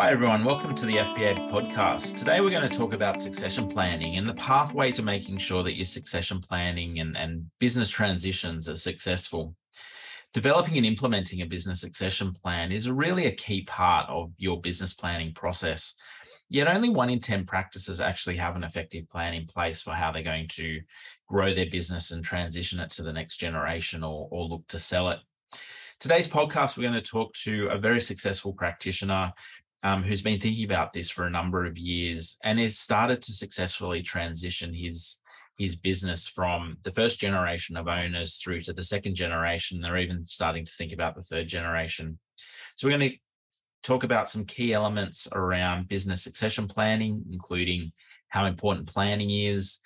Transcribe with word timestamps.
Hi, 0.00 0.12
everyone. 0.12 0.44
Welcome 0.44 0.76
to 0.76 0.86
the 0.86 0.98
FPA 0.98 1.50
podcast. 1.50 2.18
Today, 2.18 2.40
we're 2.40 2.50
going 2.50 2.70
to 2.70 2.78
talk 2.78 2.92
about 2.92 3.18
succession 3.18 3.66
planning 3.66 4.16
and 4.16 4.28
the 4.28 4.34
pathway 4.34 4.92
to 4.92 5.02
making 5.02 5.38
sure 5.38 5.64
that 5.64 5.74
your 5.74 5.86
succession 5.86 6.38
planning 6.38 7.00
and, 7.00 7.16
and 7.16 7.50
business 7.58 7.90
transitions 7.90 8.68
are 8.68 8.76
successful. 8.76 9.56
Developing 10.32 10.76
and 10.76 10.86
implementing 10.86 11.42
a 11.42 11.46
business 11.46 11.80
succession 11.80 12.32
plan 12.32 12.70
is 12.70 12.88
really 12.88 13.26
a 13.26 13.32
key 13.32 13.64
part 13.64 14.08
of 14.08 14.30
your 14.38 14.60
business 14.60 14.94
planning 14.94 15.34
process. 15.34 15.96
Yet, 16.48 16.68
only 16.68 16.90
one 16.90 17.10
in 17.10 17.18
10 17.18 17.44
practices 17.44 18.00
actually 18.00 18.36
have 18.36 18.54
an 18.54 18.62
effective 18.62 19.10
plan 19.10 19.34
in 19.34 19.46
place 19.48 19.82
for 19.82 19.94
how 19.94 20.12
they're 20.12 20.22
going 20.22 20.46
to 20.50 20.80
grow 21.26 21.52
their 21.52 21.68
business 21.68 22.12
and 22.12 22.24
transition 22.24 22.78
it 22.78 22.90
to 22.90 23.02
the 23.02 23.12
next 23.12 23.38
generation 23.38 24.04
or, 24.04 24.28
or 24.30 24.46
look 24.46 24.64
to 24.68 24.78
sell 24.78 25.10
it. 25.10 25.18
Today's 25.98 26.28
podcast, 26.28 26.78
we're 26.78 26.88
going 26.88 27.02
to 27.02 27.10
talk 27.10 27.34
to 27.42 27.66
a 27.72 27.78
very 27.78 28.00
successful 28.00 28.52
practitioner 28.52 29.32
um, 29.82 30.02
who's 30.02 30.22
been 30.22 30.40
thinking 30.40 30.64
about 30.64 30.92
this 30.92 31.10
for 31.10 31.24
a 31.24 31.30
number 31.30 31.64
of 31.64 31.78
years 31.78 32.36
and 32.42 32.58
has 32.58 32.78
started 32.78 33.22
to 33.22 33.32
successfully 33.32 34.02
transition 34.02 34.74
his 34.74 35.22
his 35.56 35.74
business 35.74 36.28
from 36.28 36.76
the 36.84 36.92
first 36.92 37.18
generation 37.18 37.76
of 37.76 37.88
owners 37.88 38.36
through 38.36 38.60
to 38.60 38.72
the 38.72 38.82
second 38.82 39.16
generation. 39.16 39.80
They're 39.80 39.96
even 39.96 40.24
starting 40.24 40.64
to 40.64 40.70
think 40.70 40.92
about 40.92 41.16
the 41.16 41.22
third 41.22 41.48
generation. 41.48 42.20
So 42.76 42.86
we're 42.86 42.96
going 42.96 43.10
to 43.10 43.16
talk 43.82 44.04
about 44.04 44.28
some 44.28 44.44
key 44.44 44.72
elements 44.72 45.26
around 45.32 45.88
business 45.88 46.22
succession 46.22 46.68
planning, 46.68 47.24
including 47.32 47.90
how 48.28 48.46
important 48.46 48.86
planning 48.86 49.30
is, 49.30 49.80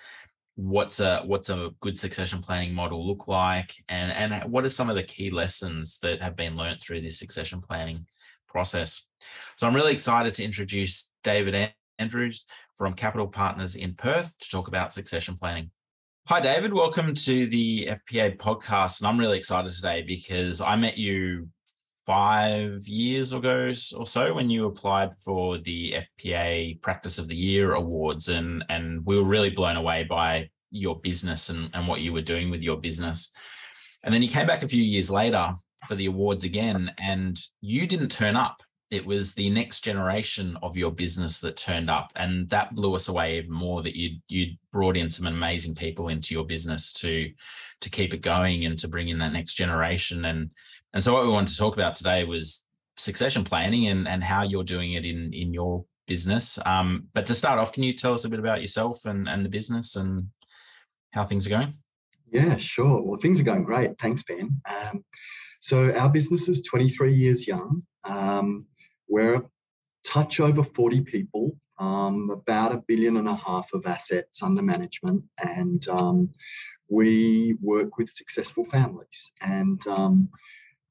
what's 0.57 1.01
a 1.01 1.23
what's 1.25 1.49
a 1.49 1.71
good 1.81 1.97
succession 1.97 2.43
planning 2.43 2.75
model 2.75 3.07
look 3.07 3.27
like, 3.27 3.75
and 3.89 4.13
and 4.13 4.53
what 4.53 4.65
are 4.65 4.69
some 4.69 4.91
of 4.91 4.97
the 4.97 5.03
key 5.03 5.31
lessons 5.31 5.99
that 6.01 6.23
have 6.23 6.37
been 6.37 6.57
learned 6.57 6.83
through 6.83 7.01
this 7.01 7.19
succession 7.19 7.63
planning 7.63 8.07
process. 8.53 9.09
So 9.57 9.67
I'm 9.67 9.75
really 9.75 9.93
excited 9.93 10.35
to 10.35 10.45
introduce 10.45 11.15
David 11.25 11.73
Andrews 11.99 12.45
from 12.77 12.93
Capital 12.93 13.27
Partners 13.27 13.77
in 13.77 13.95
Perth 13.95 14.39
to 14.39 14.51
talk 14.51 14.69
about 14.69 14.93
succession 14.93 15.37
planning. 15.37 15.71
Hi, 16.27 16.39
David. 16.41 16.73
Welcome 16.73 17.15
to 17.15 17.47
the 17.49 17.89
FPA 17.89 18.37
podcast. 18.37 19.01
And 19.01 19.09
I'm 19.09 19.19
really 19.19 19.39
excited 19.39 19.73
today 19.73 20.05
because 20.07 20.61
I 20.61 20.77
met 20.77 20.99
you 20.99 21.49
five 22.07 22.87
years 22.87 23.33
ago 23.33 23.73
or 23.97 24.07
so 24.07 24.35
when 24.35 24.51
you 24.51 24.67
applied 24.67 25.17
for 25.17 25.59
the 25.59 25.95
FPA 26.21 26.81
Practice 26.83 27.19
of 27.19 27.29
the 27.29 27.35
Year 27.35 27.73
awards. 27.73 28.29
And, 28.29 28.65
and 28.69 29.05
we 29.07 29.17
were 29.17 29.25
really 29.25 29.51
blown 29.51 29.77
away 29.77 30.05
by 30.05 30.51
your 30.71 31.01
business 31.01 31.49
and, 31.49 31.71
and 31.75 31.89
what 31.89 32.01
you 32.01 32.13
were 32.13 32.23
doing 32.23 32.51
with 32.51 32.61
your 32.61 32.77
business. 32.77 33.33
And 34.05 34.13
then 34.13 34.23
you 34.23 34.29
came 34.29 34.47
back 34.47 34.63
a 34.63 34.69
few 34.69 34.83
years 34.83 35.11
later 35.11 35.55
for 35.87 35.95
the 35.95 36.07
awards 36.07 36.45
again, 36.45 36.93
and 36.99 37.41
you 37.61 37.87
didn't 37.87 38.11
turn 38.11 38.37
up. 38.37 38.63
It 38.91 39.07
was 39.07 39.33
the 39.33 39.49
next 39.49 39.83
generation 39.83 40.59
of 40.63 40.77
your 40.77 40.93
business 40.93 41.41
that 41.41 41.57
turned 41.57 41.89
up, 41.89 42.13
and 42.15 42.49
that 42.51 42.75
blew 42.75 42.95
us 42.95 43.09
away 43.09 43.39
even 43.39 43.53
more. 43.53 43.83
That 43.83 43.97
you 43.97 44.19
you 44.29 44.57
brought 44.73 44.97
in 44.97 45.11
some 45.11 45.27
amazing 45.27 45.75
people 45.75 46.09
into 46.09 46.35
your 46.35 46.45
business 46.45 46.93
to 46.95 47.33
to 47.81 47.91
keep 47.91 48.13
it 48.15 48.21
going 48.21 48.65
and 48.65 48.79
to 48.79 48.89
bring 48.89 49.09
in 49.09 49.19
that 49.19 49.33
next 49.33 49.55
generation. 49.55 50.25
And 50.25 50.51
and 50.93 51.03
so 51.03 51.13
what 51.13 51.25
we 51.25 51.31
wanted 51.31 51.49
to 51.49 51.59
talk 51.59 51.75
about 51.75 51.97
today 51.97 52.25
was 52.25 52.67
succession 52.97 53.45
planning 53.45 53.87
and 53.89 54.07
and 54.07 54.23
how 54.23 54.43
you're 54.43 54.65
doing 54.65 54.93
it 54.93 55.05
in 55.05 55.33
in 55.33 55.55
your 55.55 55.85
business. 56.07 56.59
Um, 56.67 57.09
but 57.15 57.27
to 57.27 57.35
start 57.35 57.59
off, 57.59 57.73
can 57.73 57.83
you 57.83 57.95
tell 57.95 58.13
us 58.13 58.25
a 58.25 58.29
bit 58.29 58.39
about 58.39 58.61
yourself 58.61 59.07
and 59.07 59.29
and 59.29 59.45
the 59.45 59.51
business 59.51 59.97
and 59.97 60.29
how 61.13 61.25
things 61.25 61.47
are 61.47 61.51
going? 61.51 61.75
Yeah, 62.31 62.57
sure. 62.57 63.03
Well, 63.03 63.21
things 63.21 63.39
are 63.39 63.45
going 63.45 63.65
great. 63.65 63.99
Thanks, 63.99 64.23
Ben. 64.23 64.63
Um, 64.65 65.05
so 65.63 65.95
our 65.95 66.09
business 66.09 66.49
is 66.49 66.61
23 66.61 67.15
years 67.15 67.47
young. 67.47 67.85
Um, 68.05 68.67
we're 69.09 69.43
touch 70.05 70.41
over 70.41 70.65
40 70.65 71.03
people, 71.03 71.57
um, 71.79 72.31
about 72.31 72.73
a 72.73 72.83
billion 72.89 73.17
and 73.17 73.29
a 73.29 73.37
half 73.37 73.73
of 73.73 73.87
assets 73.87 74.43
under 74.43 74.61
management, 74.61 75.23
and 75.41 75.87
um, 75.89 76.33
we 76.89 77.55
work 77.63 77.97
with 77.97 78.11
successful 78.11 78.65
families. 78.65 79.31
And 79.41 79.87
um, 79.87 80.31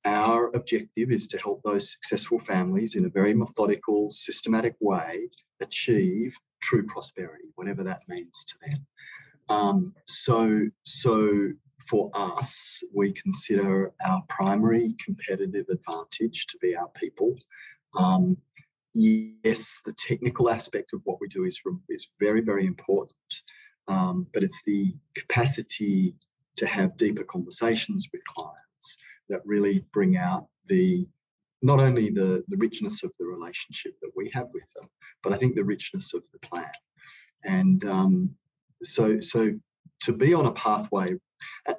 our 0.06 0.50
objective 0.56 1.12
is 1.12 1.28
to 1.28 1.38
help 1.38 1.64
those 1.64 1.92
successful 1.92 2.40
families 2.40 2.96
in 2.96 3.04
a 3.04 3.10
very 3.10 3.34
methodical, 3.34 4.10
systematic 4.10 4.76
way 4.80 5.28
achieve 5.60 6.38
true 6.62 6.86
prosperity, 6.86 7.50
whatever 7.56 7.84
that 7.84 8.04
means 8.08 8.46
to 8.46 8.56
them. 8.66 8.88
Um, 9.50 9.96
so, 10.06 10.70
so 10.84 11.50
for 11.88 12.10
us, 12.14 12.84
we 12.94 13.12
consider 13.12 13.92
our 14.06 14.24
primary 14.30 14.96
competitive 15.04 15.66
advantage 15.70 16.48
to 16.48 16.58
be 16.58 16.76
our 16.76 16.90
people. 16.90 17.36
Um, 17.98 18.38
yes, 18.94 19.82
the 19.86 19.94
technical 19.94 20.50
aspect 20.50 20.94
of 20.94 21.02
what 21.04 21.20
we 21.22 21.28
do 21.28 21.46
is, 21.46 21.60
is 21.90 22.08
very, 22.20 22.42
very 22.42 22.66
important, 22.66 23.16
um, 23.88 24.28
but 24.34 24.44
it's 24.44 24.62
the 24.66 24.94
capacity 25.16 26.16
to 26.58 26.66
have 26.66 26.98
deeper 26.98 27.24
conversations 27.24 28.10
with 28.12 28.26
clients 28.26 28.98
that 29.30 29.42
really 29.46 29.86
bring 29.94 30.18
out 30.18 30.48
the 30.68 31.08
not 31.64 31.80
only 31.80 32.10
the, 32.10 32.44
the 32.48 32.58
richness 32.58 33.04
of 33.04 33.12
the 33.20 33.26
relationship 33.26 33.94
that 34.02 34.12
we 34.16 34.32
have 34.34 34.48
with 34.54 34.74
them, 34.76 34.90
but 35.24 35.32
I 35.32 35.38
think 35.38 35.56
the 35.56 35.64
richness 35.64 36.14
of 36.14 36.24
the 36.34 36.40
plan. 36.40 36.72
And 37.44 37.86
um, 37.86 38.36
so, 38.82 39.20
so 39.20 39.60
to 40.02 40.12
be 40.12 40.34
on 40.34 40.48
a 40.48 40.52
pathway 40.52 41.16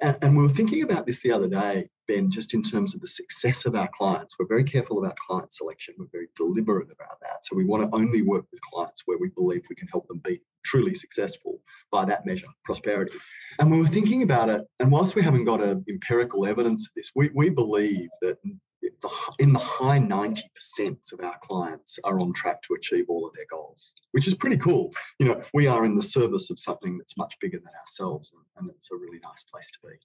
and, 0.01 0.35
we 0.35 0.43
were 0.43 0.49
thinking 0.49 0.83
about 0.83 1.05
this 1.05 1.21
the 1.21 1.31
other 1.31 1.47
day, 1.47 1.89
Ben, 2.07 2.31
just 2.31 2.53
in 2.53 2.61
terms 2.61 2.93
of 2.95 3.01
the 3.01 3.07
success 3.07 3.65
of 3.65 3.75
our 3.75 3.89
clients. 3.93 4.35
We're 4.37 4.47
very 4.47 4.63
careful 4.63 4.99
about 4.99 5.15
client 5.17 5.53
selection. 5.53 5.95
We're 5.97 6.07
very 6.11 6.27
deliberate 6.35 6.89
about 6.91 7.19
that. 7.21 7.45
So 7.45 7.55
we 7.55 7.65
want 7.65 7.83
to 7.83 7.95
only 7.95 8.21
work 8.21 8.45
with 8.51 8.61
clients 8.61 9.03
where 9.05 9.17
we 9.17 9.29
believe 9.29 9.63
we 9.69 9.75
can 9.75 9.87
help 9.87 10.07
them 10.07 10.21
be 10.23 10.41
truly 10.65 10.93
successful 10.93 11.59
by 11.91 12.05
that 12.05 12.25
measure, 12.25 12.47
prosperity. 12.65 13.17
And 13.59 13.71
we 13.71 13.77
were 13.77 13.85
thinking 13.85 14.23
about 14.23 14.49
it, 14.49 14.63
and 14.79 14.91
whilst 14.91 15.15
we 15.15 15.21
haven't 15.21 15.45
got 15.45 15.61
a 15.61 15.81
empirical 15.89 16.45
evidence 16.45 16.87
of 16.87 16.93
this, 16.95 17.11
we, 17.15 17.29
we 17.33 17.49
believe 17.49 18.09
that 18.21 18.37
in 19.39 19.53
the 19.53 19.59
high 19.59 19.99
90% 19.99 21.13
of 21.13 21.19
our 21.21 21.37
clients 21.41 21.99
are 22.03 22.19
on 22.19 22.33
track 22.33 22.61
to 22.63 22.73
achieve 22.73 23.05
all 23.09 23.27
of 23.27 23.33
their 23.33 23.45
goals, 23.49 23.93
which 24.11 24.27
is 24.27 24.35
pretty 24.35 24.57
cool. 24.57 24.91
You 25.19 25.27
know, 25.27 25.43
we 25.53 25.67
are 25.67 25.85
in 25.85 25.95
the 25.95 26.03
service 26.03 26.49
of 26.49 26.59
something 26.59 26.97
that's 26.97 27.17
much 27.17 27.35
bigger 27.39 27.57
than 27.57 27.73
ourselves, 27.79 28.31
and 28.57 28.69
it's 28.69 28.91
a 28.91 28.95
really 28.95 29.19
nice 29.19 29.43
place 29.43 29.71
to 29.71 29.79
be. 29.87 29.95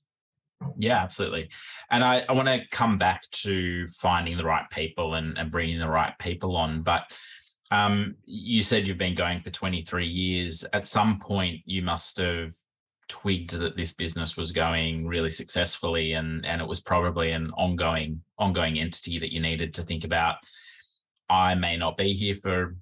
Yeah, 0.79 0.99
absolutely. 0.99 1.51
And 1.91 2.03
I, 2.03 2.25
I 2.29 2.33
want 2.33 2.49
to 2.49 2.63
come 2.71 2.99
back 2.99 3.23
to 3.31 3.87
finding 3.87 4.37
the 4.37 4.45
right 4.45 4.69
people 4.71 5.15
and, 5.15 5.39
and 5.39 5.51
bringing 5.51 5.79
the 5.79 5.89
right 5.89 6.19
people 6.19 6.57
on. 6.57 6.83
But 6.83 7.17
um, 7.71 8.17
you 8.25 8.63
said 8.63 8.87
you've 8.87 8.99
been 8.99 9.15
going 9.15 9.41
for 9.41 9.51
23 9.51 10.07
years. 10.07 10.65
At 10.73 10.87
some 10.87 11.21
point, 11.21 11.61
you 11.65 11.83
must 11.83 12.19
have 12.19 12.55
twigged 13.09 13.59
that 13.59 13.77
this 13.77 13.93
business 13.93 14.37
was 14.37 14.53
going 14.53 15.07
really 15.07 15.31
successfully 15.31 16.13
and 16.13 16.45
and 16.45 16.61
it 16.61 16.69
was 16.69 16.81
probably 16.81 17.33
an 17.33 17.51
ongoing 17.53 18.23
ongoing 18.39 18.79
entity 18.79 19.19
that 19.19 19.33
you 19.33 19.41
needed 19.41 19.73
to 19.73 19.83
think 19.83 20.05
about 20.05 20.37
i 21.31 21.55
may 21.55 21.77
not 21.77 21.97
be 21.97 22.13
here 22.13 22.35
for 22.35 22.77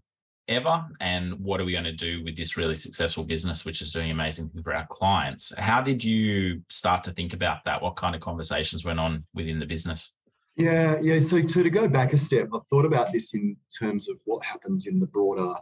ever 0.49 0.85
and 1.01 1.35
what 1.41 1.61
are 1.61 1.65
we 1.65 1.73
going 1.73 1.85
to 1.85 1.93
do 1.93 2.23
with 2.25 2.37
this 2.37 2.57
really 2.57 2.75
successful 2.75 3.25
business 3.25 3.65
which 3.65 3.83
is 3.83 3.93
doing 3.93 4.11
amazing 4.11 4.49
things 4.49 4.63
for 4.63 4.75
our 4.75 4.87
clients? 4.87 5.53
How 5.59 5.83
did 5.83 6.03
you 6.03 6.63
start 6.69 7.03
to 7.05 7.13
think 7.13 7.33
about 7.33 7.65
that? 7.65 7.83
What 7.83 7.97
kind 7.97 8.15
of 8.15 8.21
conversations 8.21 8.85
went 8.85 9.01
on 9.01 9.25
within 9.35 9.59
the 9.59 9.67
business? 9.67 10.13
Yeah 10.57 10.99
yeah 11.03 11.21
so, 11.21 11.45
so 11.47 11.63
to 11.63 11.71
go 11.71 11.87
back 11.87 12.15
a 12.15 12.19
step 12.19 12.49
i've 12.55 12.67
thought 12.67 12.87
about 12.87 13.13
this 13.13 13.35
in 13.35 13.57
terms 13.79 14.09
of 14.09 14.21
what 14.25 14.43
happens 14.43 14.87
in 14.87 14.99
the 14.99 15.07
broader 15.07 15.53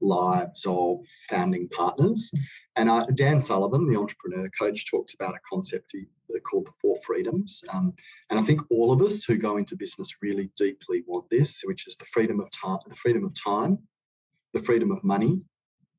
lives 0.00 0.64
of 0.66 1.00
founding 1.28 1.68
partners. 1.68 2.32
And 2.76 2.88
uh, 2.88 3.06
Dan 3.14 3.40
Sullivan, 3.40 3.86
the 3.86 3.98
entrepreneur 3.98 4.48
coach, 4.58 4.90
talks 4.90 5.14
about 5.14 5.34
a 5.34 5.38
concept 5.50 5.90
he, 5.92 6.06
called 6.50 6.66
the 6.66 6.72
four 6.82 6.96
freedoms. 7.06 7.62
Um, 7.72 7.94
and 8.28 8.38
I 8.40 8.42
think 8.42 8.60
all 8.70 8.90
of 8.90 9.00
us 9.02 9.24
who 9.24 9.36
go 9.36 9.56
into 9.56 9.76
business 9.76 10.14
really 10.20 10.50
deeply 10.56 11.04
want 11.06 11.30
this, 11.30 11.62
which 11.64 11.86
is 11.86 11.96
the 11.96 12.06
freedom 12.06 12.40
of 12.40 12.50
time, 12.50 12.78
the 12.88 12.96
freedom 12.96 13.24
of 13.24 13.32
time, 13.40 13.78
the 14.52 14.60
freedom 14.60 14.90
of 14.90 15.04
money, 15.04 15.42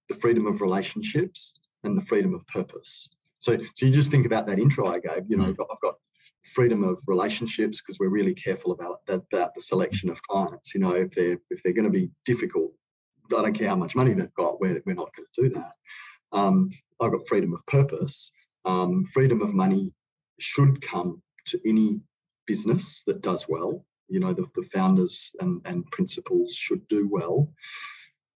the 0.09 0.15
freedom 0.15 0.45
of 0.45 0.62
relationships, 0.62 1.57
and 1.83 1.98
the 1.98 2.03
freedom 2.03 2.33
of 2.33 2.45
purpose. 2.48 3.09
So, 3.38 3.57
so 3.75 3.86
you 3.86 3.91
just 3.91 4.12
think 4.12 4.25
about 4.25 4.48
that 4.48 4.59
intro 4.59 4.88
I 4.88 5.00
gave. 5.00 5.24
You 5.27 5.38
know, 5.38 5.45
I've 5.45 5.57
got, 5.57 5.68
I've 5.71 5.81
got 5.81 5.95
freedom 6.53 6.83
of 6.83 6.98
relationships 7.07 7.81
because 7.81 8.00
we're 8.00 8.09
really 8.09 8.33
careful 8.33 8.71
about 8.71 9.06
that, 9.07 9.24
about 9.31 9.53
the 9.56 9.62
selection 9.62 10.09
of 10.09 10.21
clients. 10.24 10.74
You 10.74 10.81
know, 10.81 10.95
if 10.95 11.12
they're 11.12 11.38
if 11.50 11.62
they're 11.63 11.74
going 11.74 11.86
to 11.86 11.91
be 11.91 12.09
difficult, 12.25 12.74
I 13.27 13.42
don't 13.42 13.54
care 13.54 13.69
how 13.69 13.75
much 13.75 13.95
money 13.95 14.13
they've 14.13 14.33
got, 14.33 14.60
we're, 14.60 14.81
we're 14.86 14.95
not 14.95 15.13
going 15.16 15.27
to 15.36 15.44
do 15.44 15.50
that. 15.56 15.74
Um, 16.31 16.69
I've 17.00 17.12
got 17.12 17.27
freedom 17.27 17.54
of 17.54 17.66
purpose. 17.66 18.31
Um, 18.66 19.06
freedom 19.06 19.42
of 19.42 19.54
money 19.54 19.94
should 20.39 20.81
come 20.81 21.22
to 21.48 21.60
any 21.68 22.01
business 22.45 23.04
that 23.07 23.22
does 23.22 23.48
well. 23.48 23.86
You 24.07 24.19
know, 24.19 24.33
the, 24.33 24.45
the 24.56 24.63
founders 24.63 25.36
and, 25.39 25.62
and 25.66 25.86
principals 25.92 26.54
should 26.54 26.88
do 26.88 27.07
well. 27.10 27.51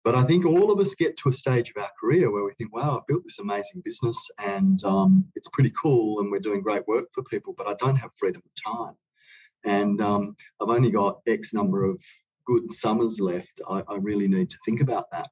But 0.05 0.15
I 0.15 0.23
think 0.23 0.47
all 0.47 0.71
of 0.71 0.79
us 0.79 0.95
get 0.95 1.17
to 1.19 1.31
a 1.31 1.33
stage 1.33 1.73
of 1.75 1.83
our 1.83 1.91
career 2.01 2.31
where 2.31 2.45
we 2.45 2.53
think, 2.53 2.73
wow, 2.73 2.99
I've 2.99 3.07
built 3.09 3.25
this 3.25 3.41
amazing 3.41 3.83
business 3.85 4.31
and 4.39 4.83
um, 4.85 5.25
it's 5.35 5.49
pretty 5.49 5.73
cool 5.83 6.21
and 6.21 6.31
we're 6.31 6.39
doing 6.39 6.63
great 6.63 6.87
work 6.87 7.07
for 7.13 7.25
people, 7.25 7.55
but 7.59 7.67
I 7.67 7.75
don't 7.75 7.97
have 7.97 8.13
freedom 8.17 8.41
of 8.45 8.73
time. 8.73 8.95
And 9.65 10.01
um, 10.01 10.37
I've 10.63 10.69
only 10.69 10.93
got 10.93 11.23
X 11.27 11.53
number 11.53 11.85
of 11.85 12.01
good 12.47 12.73
summers 12.73 13.21
left, 13.21 13.61
I, 13.69 13.83
I 13.89 13.97
really 13.97 14.29
need 14.29 14.51
to 14.51 14.59
think 14.65 14.81
about 14.81 15.11
that. 15.13 15.29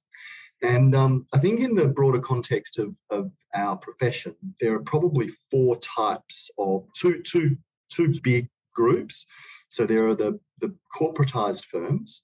And 0.63 0.95
um, 0.95 1.27
I 1.35 1.39
think 1.39 1.61
in 1.61 1.75
the 1.75 1.89
broader 1.89 2.21
context 2.21 2.79
of, 2.79 2.97
of 3.11 3.33
our 3.55 3.77
profession, 3.77 4.35
there 4.61 4.75
are 4.75 4.83
probably 4.83 5.31
four 5.51 5.77
types 5.79 6.51
of 6.59 6.87
two, 6.97 7.23
two, 7.23 7.57
two 7.91 8.13
big 8.23 8.49
groups. 8.75 9.27
So 9.69 9.85
there 9.87 10.07
are 10.09 10.15
the, 10.15 10.39
the 10.61 10.75
corporatized 10.99 11.65
firms, 11.67 12.23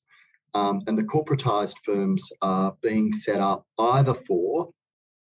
um, 0.54 0.82
and 0.86 0.98
the 0.98 1.04
corporatized 1.04 1.76
firms 1.84 2.30
are 2.42 2.76
being 2.82 3.12
set 3.12 3.40
up 3.40 3.66
either 3.78 4.14
for 4.14 4.70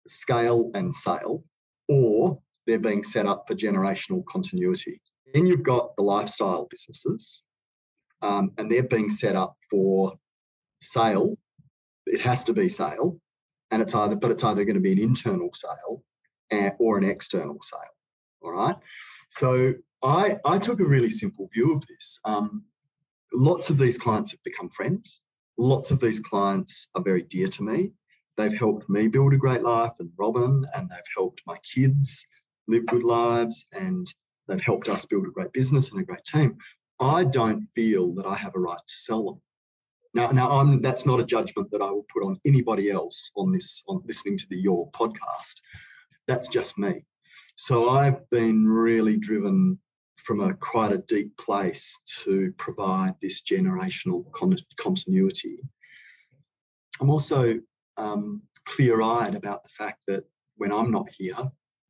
scale 0.07 0.71
and 0.75 0.95
sale, 0.95 1.45
or 1.89 2.41
they're 2.67 2.79
being 2.79 3.03
set 3.03 3.27
up 3.27 3.45
for 3.47 3.55
generational 3.55 4.25
continuity. 4.27 5.01
Then 5.35 5.47
you've 5.47 5.63
got 5.63 5.97
the 5.97 6.03
lifestyle 6.03 6.67
businesses, 6.71 7.43
um, 8.23 8.53
and 8.59 8.71
they're 8.71 8.83
being 8.83 9.09
set 9.09 9.37
up 9.37 9.57
for 9.71 10.19
sale. 10.81 11.39
It 12.07 12.21
has 12.23 12.45
to 12.45 12.53
be 12.53 12.69
sale, 12.69 13.21
and 13.71 13.83
it's 13.83 13.95
either, 13.95 14.17
but 14.17 14.31
it's 14.31 14.45
either 14.45 14.65
going 14.65 14.75
to 14.75 14.81
be 14.81 14.93
an 14.93 14.99
internal 14.99 15.51
sale 15.55 16.03
and, 16.51 16.73
or 16.79 16.99
an 16.99 17.05
external 17.05 17.59
sale. 17.63 17.81
All 18.43 18.53
right. 18.53 18.77
So 19.31 19.75
I 20.03 20.39
I 20.45 20.59
took 20.59 20.81
a 20.81 20.85
really 20.85 21.11
simple 21.11 21.49
view 21.53 21.75
of 21.75 21.87
this. 21.87 22.21
Um, 22.25 22.65
lots 23.33 23.71
of 23.71 23.79
these 23.79 23.99
clients 23.99 24.31
have 24.31 24.43
become 24.43 24.71
friends. 24.71 25.21
Lots 25.59 25.91
of 25.91 26.01
these 26.01 26.21
clients 26.21 26.89
are 26.95 27.03
very 27.03 27.23
dear 27.23 27.49
to 27.49 27.63
me. 27.63 27.93
They've 28.37 28.57
helped 28.57 28.89
me 28.89 29.09
build 29.09 29.35
a 29.35 29.37
great 29.37 29.63
life 29.63 29.95
and 29.99 30.11
Robin, 30.17 30.65
and 30.75 30.89
they've 30.89 30.99
helped 31.17 31.43
my 31.47 31.57
kids 31.75 32.27
live 32.69 32.87
good 32.87 33.03
lives, 33.03 33.67
and 33.73 34.07
they've 34.47 34.63
helped 34.63 34.89
us 34.89 35.05
build 35.05 35.27
a 35.27 35.31
great 35.31 35.53
business 35.53 35.91
and 35.91 36.01
a 36.01 36.05
great 36.05 36.25
team. 36.25 36.59
I 37.01 37.25
don't 37.25 37.65
feel 37.75 38.15
that 38.15 38.27
I 38.27 38.35
have 38.35 38.55
a 38.55 38.61
right 38.61 38.79
to 38.87 38.95
sell 38.95 39.25
them. 39.25 39.43
Now, 40.15 40.31
now 40.31 40.51
I'm, 40.51 40.81
that's 40.81 41.07
not 41.07 41.21
a 41.21 41.25
judgment 41.25 41.71
that 41.71 41.83
I 41.83 41.91
will 41.91 42.07
put 42.13 42.25
on 42.25 42.41
anybody 42.47 42.91
else 42.91 43.31
on 43.37 43.53
this, 43.53 43.83
on 43.89 44.03
listening 44.05 44.39
to 44.39 44.47
the 44.49 44.57
Your 44.57 44.91
podcast. 44.93 45.61
That's 46.27 46.49
just 46.49 46.79
me. 46.79 47.07
So 47.57 47.91
I've 47.91 48.29
been 48.31 48.67
really 48.67 49.17
driven 49.17 49.79
from 50.17 50.41
a 50.41 50.55
quite 50.55 50.93
a 50.93 50.99
deep 50.99 51.37
place 51.37 52.01
to 52.25 52.53
provide 52.59 53.15
this 53.23 53.43
generational 53.43 54.31
con- 54.33 54.57
continuity. 54.77 55.59
I'm 57.01 57.11
also 57.11 57.61
um, 57.97 58.43
clear-eyed 58.65 59.35
about 59.35 59.63
the 59.63 59.71
fact 59.71 60.03
that 60.09 60.25
when 60.57 60.73
I'm 60.73 60.91
not 60.91 61.09
here, 61.17 61.37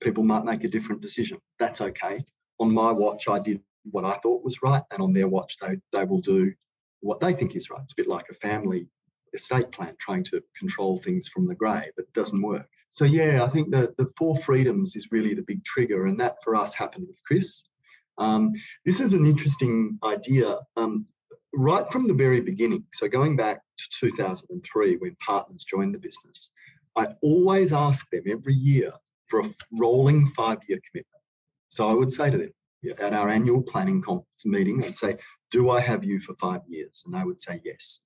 people 0.00 0.22
might 0.22 0.44
make 0.44 0.64
a 0.64 0.69
different 0.69 1.00
decision. 1.00 1.38
That's 1.58 1.81
okay. 1.81 2.25
On 2.60 2.72
my 2.72 2.93
watch, 2.93 3.28
I 3.28 3.38
did 3.38 3.60
what 3.84 4.04
I 4.04 4.14
thought 4.19 4.44
was 4.44 4.62
right, 4.62 4.82
and 4.90 5.02
on 5.02 5.12
their 5.12 5.28
watch, 5.28 5.56
they 5.60 5.78
they 5.92 6.04
will 6.04 6.20
do 6.20 6.52
what 7.00 7.20
they 7.20 7.32
think 7.32 7.54
is 7.54 7.70
right. 7.70 7.80
It's 7.82 7.92
a 7.92 7.96
bit 7.96 8.08
like 8.08 8.26
a 8.30 8.34
family 8.34 8.88
estate 9.34 9.70
plan 9.72 9.94
trying 10.00 10.25
to 10.25 10.42
control 10.58 10.98
things 10.98 11.28
from 11.28 11.46
the 11.46 11.54
grave. 11.54 11.92
It 11.96 12.12
doesn't 12.14 12.42
work. 12.42 12.69
So 12.90 13.04
yeah, 13.04 13.44
I 13.44 13.48
think 13.48 13.70
that 13.72 13.96
the 13.96 14.10
four 14.16 14.36
freedoms 14.36 14.96
is 14.96 15.12
really 15.12 15.34
the 15.34 15.42
big 15.42 15.64
trigger, 15.64 16.06
and 16.06 16.19
that 16.20 16.36
for 16.42 16.54
us 16.54 16.75
happened 16.75 17.06
with 17.08 17.20
Chris. 17.25 17.64
Um, 18.16 18.52
this 18.84 19.00
is 19.00 19.12
an 19.12 19.26
interesting 19.26 19.98
idea 20.04 20.58
um, 20.76 21.06
right 21.54 21.90
from 21.90 22.08
the 22.08 22.14
very 22.14 22.40
beginning. 22.40 22.84
So, 22.92 23.08
going 23.08 23.36
back 23.36 23.60
to 23.78 23.84
2003 24.00 24.96
when 24.96 25.16
partners 25.24 25.64
joined 25.64 25.94
the 25.94 25.98
business, 25.98 26.50
I 26.96 27.08
always 27.22 27.72
ask 27.72 28.08
them 28.10 28.24
every 28.28 28.54
year 28.54 28.92
for 29.28 29.40
a 29.40 29.50
rolling 29.72 30.26
five 30.26 30.58
year 30.69 30.81
commitment. 30.90 31.22
So, 31.69 31.88
I 31.88 31.92
would 31.92 32.10
say 32.10 32.31
to 32.31 32.38
them 32.38 32.50
at 32.98 33.12
our 33.12 33.28
annual 33.28 33.62
planning 33.62 34.00
conference 34.02 34.44
meeting, 34.44 34.84
I'd 34.84 34.96
say, 34.96 35.16
Do 35.50 35.70
I 35.70 35.80
have 35.80 36.04
you 36.04 36.20
for 36.20 36.34
five 36.34 36.62
years? 36.66 37.02
And 37.04 37.14
they 37.14 37.25
would 37.25 37.40
say 37.40 37.60
yes. 37.64 38.00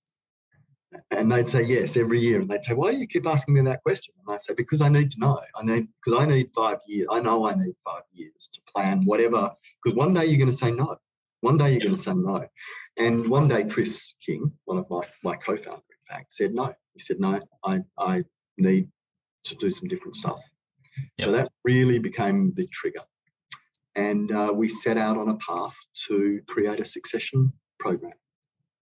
And 1.10 1.32
they'd 1.32 1.48
say 1.48 1.62
yes 1.62 1.96
every 1.96 2.20
year. 2.20 2.40
And 2.40 2.50
they'd 2.50 2.62
say, 2.62 2.74
Why 2.74 2.92
do 2.92 2.98
you 2.98 3.06
keep 3.06 3.26
asking 3.26 3.54
me 3.54 3.62
that 3.62 3.82
question? 3.82 4.14
And 4.18 4.34
I 4.34 4.38
say, 4.38 4.54
Because 4.54 4.82
I 4.82 4.88
need 4.88 5.10
to 5.12 5.20
know. 5.20 5.40
I 5.54 5.64
need 5.64 5.88
because 6.04 6.20
I 6.20 6.26
need 6.26 6.50
five 6.50 6.78
years. 6.86 7.08
I 7.10 7.20
know 7.20 7.46
I 7.46 7.54
need 7.54 7.74
five 7.84 8.02
years 8.12 8.48
to 8.52 8.60
plan 8.72 9.04
whatever. 9.04 9.52
Because 9.82 9.96
one 9.96 10.14
day 10.14 10.26
you're 10.26 10.38
going 10.38 10.50
to 10.50 10.56
say 10.56 10.70
no. 10.70 10.96
One 11.40 11.56
day 11.56 11.72
you're 11.72 11.80
going 11.80 11.94
to 11.94 12.00
say 12.00 12.14
no. 12.14 12.46
And 12.96 13.28
one 13.28 13.48
day 13.48 13.64
Chris 13.64 14.14
King, 14.24 14.52
one 14.64 14.78
of 14.78 14.88
my, 14.88 15.02
my 15.24 15.36
co-founder, 15.36 15.76
in 15.76 16.16
fact, 16.16 16.32
said 16.32 16.54
no. 16.54 16.74
He 16.94 17.00
said, 17.00 17.20
No, 17.20 17.40
I, 17.64 17.80
I 17.98 18.24
need 18.56 18.88
to 19.44 19.54
do 19.56 19.68
some 19.68 19.88
different 19.88 20.14
stuff. 20.14 20.40
Yep. 21.18 21.28
So 21.28 21.32
that 21.32 21.48
really 21.64 21.98
became 21.98 22.52
the 22.54 22.66
trigger. 22.66 23.02
And 23.94 24.32
uh, 24.32 24.52
we 24.54 24.68
set 24.68 24.96
out 24.96 25.16
on 25.16 25.28
a 25.28 25.36
path 25.36 25.76
to 26.08 26.40
create 26.48 26.80
a 26.80 26.84
succession 26.84 27.52
program. 27.78 28.14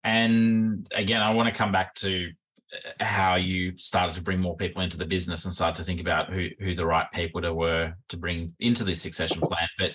And 0.03 0.87
again, 0.93 1.21
I 1.21 1.33
want 1.33 1.53
to 1.53 1.57
come 1.57 1.71
back 1.71 1.95
to 1.95 2.29
uh, 2.73 3.03
how 3.03 3.35
you 3.35 3.77
started 3.77 4.15
to 4.15 4.21
bring 4.21 4.39
more 4.39 4.55
people 4.55 4.81
into 4.81 4.97
the 4.97 5.05
business 5.05 5.45
and 5.45 5.53
start 5.53 5.75
to 5.75 5.83
think 5.83 5.99
about 5.99 6.31
who, 6.31 6.49
who 6.59 6.75
the 6.75 6.85
right 6.85 7.07
people 7.11 7.41
to 7.41 7.53
were 7.53 7.93
to 8.09 8.17
bring 8.17 8.53
into 8.59 8.83
this 8.83 9.01
succession 9.01 9.41
plan. 9.41 9.67
But 9.77 9.91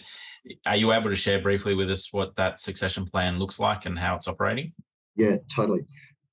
are 0.66 0.76
you 0.76 0.92
able 0.92 1.10
to 1.10 1.16
share 1.16 1.40
briefly 1.40 1.74
with 1.74 1.90
us 1.90 2.12
what 2.12 2.36
that 2.36 2.60
succession 2.60 3.06
plan 3.06 3.38
looks 3.38 3.58
like 3.58 3.86
and 3.86 3.98
how 3.98 4.16
it's 4.16 4.28
operating? 4.28 4.72
Yeah, 5.16 5.36
totally. 5.54 5.86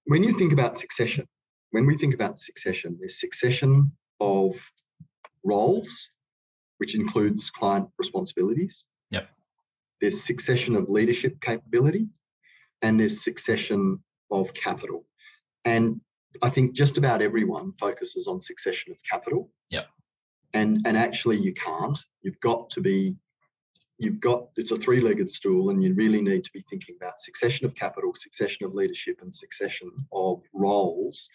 When 0.05 0.23
you 0.23 0.37
think 0.37 0.51
about 0.51 0.77
succession, 0.77 1.27
when 1.71 1.85
we 1.85 1.97
think 1.97 2.13
about 2.13 2.39
succession, 2.39 2.97
there's 2.99 3.19
succession 3.19 3.93
of 4.19 4.55
roles, 5.43 6.11
which 6.83 6.95
includes 6.95 7.49
client 7.49 7.87
responsibilities. 7.97 8.87
Yep. 9.09 9.29
There's 10.01 10.21
succession 10.21 10.75
of 10.75 10.89
leadership 10.89 11.39
capability, 11.39 12.09
and 12.81 12.99
there's 12.99 13.23
succession 13.23 14.03
of 14.29 14.53
capital. 14.53 15.05
And 15.63 16.01
I 16.41 16.49
think 16.49 16.75
just 16.75 16.97
about 16.97 17.21
everyone 17.21 17.71
focuses 17.79 18.27
on 18.27 18.41
succession 18.41 18.91
of 18.91 18.97
capital. 19.09 19.49
Yep. 19.69 19.87
And 20.53 20.85
and 20.85 20.97
actually 20.97 21.37
you 21.37 21.53
can't. 21.53 21.97
You've 22.21 22.41
got 22.41 22.69
to 22.71 22.81
be 22.81 23.15
you've 23.97 24.19
got 24.19 24.47
it's 24.57 24.71
a 24.71 24.77
three-legged 24.77 25.29
stool 25.29 25.69
and 25.69 25.81
you 25.81 25.93
really 25.93 26.21
need 26.21 26.43
to 26.43 26.51
be 26.51 26.59
thinking 26.59 26.97
about 26.99 27.17
succession 27.17 27.65
of 27.65 27.75
capital, 27.75 28.11
succession 28.13 28.65
of 28.65 28.73
leadership 28.73 29.19
and 29.21 29.33
succession 29.33 29.89
of 30.11 30.43
roles 30.53 31.29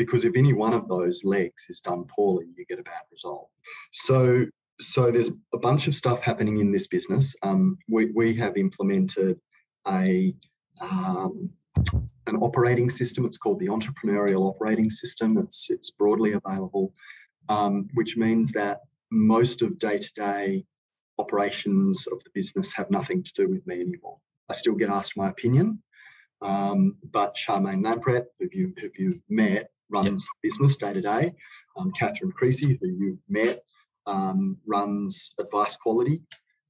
because 0.00 0.24
if 0.24 0.34
any 0.34 0.54
one 0.54 0.72
of 0.72 0.88
those 0.88 1.24
legs 1.24 1.66
is 1.68 1.82
done 1.82 2.04
poorly, 2.16 2.46
you 2.56 2.64
get 2.64 2.78
a 2.78 2.82
bad 2.82 3.02
result. 3.12 3.50
So 3.92 4.46
so 4.80 5.10
there's 5.10 5.32
a 5.52 5.58
bunch 5.58 5.88
of 5.88 5.94
stuff 5.94 6.22
happening 6.22 6.56
in 6.56 6.72
this 6.72 6.86
business. 6.86 7.36
Um, 7.42 7.76
we, 7.86 8.06
we 8.14 8.34
have 8.36 8.56
implemented 8.56 9.38
a 9.86 10.34
um, 10.80 11.50
an 12.26 12.36
operating 12.36 12.88
system. 12.88 13.26
It's 13.26 13.36
called 13.36 13.60
the 13.60 13.66
Entrepreneurial 13.66 14.48
Operating 14.48 14.88
System. 14.88 15.36
It's 15.36 15.66
it's 15.68 15.90
broadly 15.90 16.32
available, 16.32 16.94
um, 17.50 17.88
which 17.92 18.16
means 18.16 18.52
that 18.52 18.78
most 19.10 19.60
of 19.60 19.78
day 19.78 19.98
to 19.98 20.12
day 20.14 20.64
operations 21.18 22.06
of 22.06 22.24
the 22.24 22.30
business 22.32 22.72
have 22.72 22.90
nothing 22.90 23.22
to 23.22 23.32
do 23.34 23.50
with 23.50 23.66
me 23.66 23.82
anymore. 23.82 24.16
I 24.48 24.54
still 24.54 24.76
get 24.76 24.88
asked 24.88 25.14
my 25.14 25.28
opinion, 25.28 25.82
um, 26.40 26.96
but 27.04 27.36
Charmaine 27.36 27.84
Lampret, 27.84 28.24
who 28.38 28.48
you 28.50 28.72
who 28.80 28.88
you 28.96 29.20
met, 29.28 29.70
runs 29.90 30.28
yep. 30.28 30.42
business 30.42 30.76
day 30.76 30.92
to 30.92 31.00
day. 31.00 31.32
Um, 31.76 31.92
Catherine 31.92 32.32
Creasy, 32.32 32.78
who 32.80 32.88
you've 32.88 33.20
met, 33.28 33.62
um, 34.06 34.58
runs 34.66 35.32
advice 35.38 35.76
quality. 35.76 36.22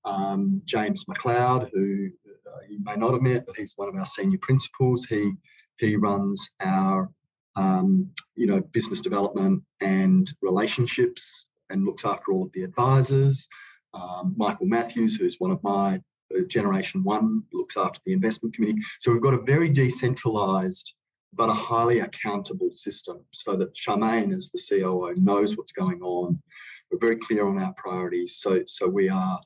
Um, 0.04 0.62
James 0.64 1.04
McLeod, 1.04 1.70
who 1.72 2.08
uh, 2.26 2.60
you 2.68 2.78
may 2.82 2.96
not 2.96 3.12
have 3.12 3.22
met, 3.22 3.46
but 3.46 3.56
he's 3.56 3.74
one 3.76 3.88
of 3.88 3.96
our 3.96 4.04
senior 4.04 4.38
principals. 4.40 5.04
He 5.04 5.32
he 5.78 5.96
runs 5.96 6.50
our 6.60 7.10
um, 7.56 8.10
you 8.36 8.46
know 8.46 8.60
business 8.60 9.00
development 9.00 9.62
and 9.80 10.32
relationships 10.42 11.46
and 11.68 11.84
looks 11.84 12.04
after 12.04 12.32
all 12.32 12.44
of 12.44 12.52
the 12.52 12.62
advisors. 12.62 13.48
Um, 13.92 14.34
Michael 14.36 14.66
Matthews, 14.66 15.16
who's 15.16 15.36
one 15.38 15.50
of 15.50 15.62
my 15.62 16.00
uh, 16.36 16.42
Generation 16.46 17.02
One, 17.02 17.44
looks 17.52 17.76
after 17.76 18.00
the 18.04 18.12
investment 18.12 18.54
committee. 18.54 18.78
So 19.00 19.12
we've 19.12 19.22
got 19.22 19.34
a 19.34 19.42
very 19.42 19.68
decentralized 19.68 20.94
but 21.32 21.48
a 21.48 21.54
highly 21.54 22.00
accountable 22.00 22.72
system 22.72 23.24
so 23.30 23.56
that 23.56 23.74
Charmaine, 23.74 24.34
as 24.34 24.50
the 24.50 24.60
COO, 24.68 25.14
knows 25.16 25.56
what's 25.56 25.72
going 25.72 26.02
on. 26.02 26.42
We're 26.90 26.98
very 26.98 27.16
clear 27.16 27.46
on 27.46 27.58
our 27.58 27.72
priorities. 27.76 28.36
So, 28.36 28.62
so 28.66 28.88
we 28.88 29.08
are 29.08 29.40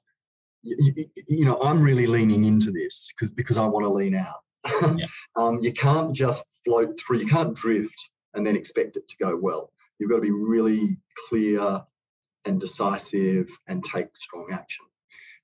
you, 0.65 1.07
you 1.29 1.45
know, 1.45 1.61
I'm 1.63 1.81
really 1.81 2.07
leaning 2.07 2.45
into 2.45 2.71
this 2.71 3.13
because 3.13 3.31
because 3.33 3.59
I 3.59 3.67
want 3.67 3.85
to 3.85 3.91
lean 3.91 4.15
out. 4.15 4.41
yeah. 4.97 5.07
um, 5.37 5.61
you 5.61 5.73
can't 5.73 6.15
just 6.15 6.45
float 6.65 6.99
through. 6.99 7.19
You 7.19 7.27
can't 7.27 7.55
drift 7.55 8.11
and 8.33 8.47
then 8.47 8.57
expect 8.57 8.97
it 8.97 9.07
to 9.09 9.17
go 9.19 9.37
well. 9.37 9.71
You've 9.99 10.11
got 10.11 10.17
to 10.17 10.23
be 10.23 10.31
really 10.31 10.99
clear 11.29 11.83
and 12.45 12.61
decisive 12.61 13.49
and 13.69 13.85
take 13.85 14.17
strong 14.17 14.49
action. 14.53 14.87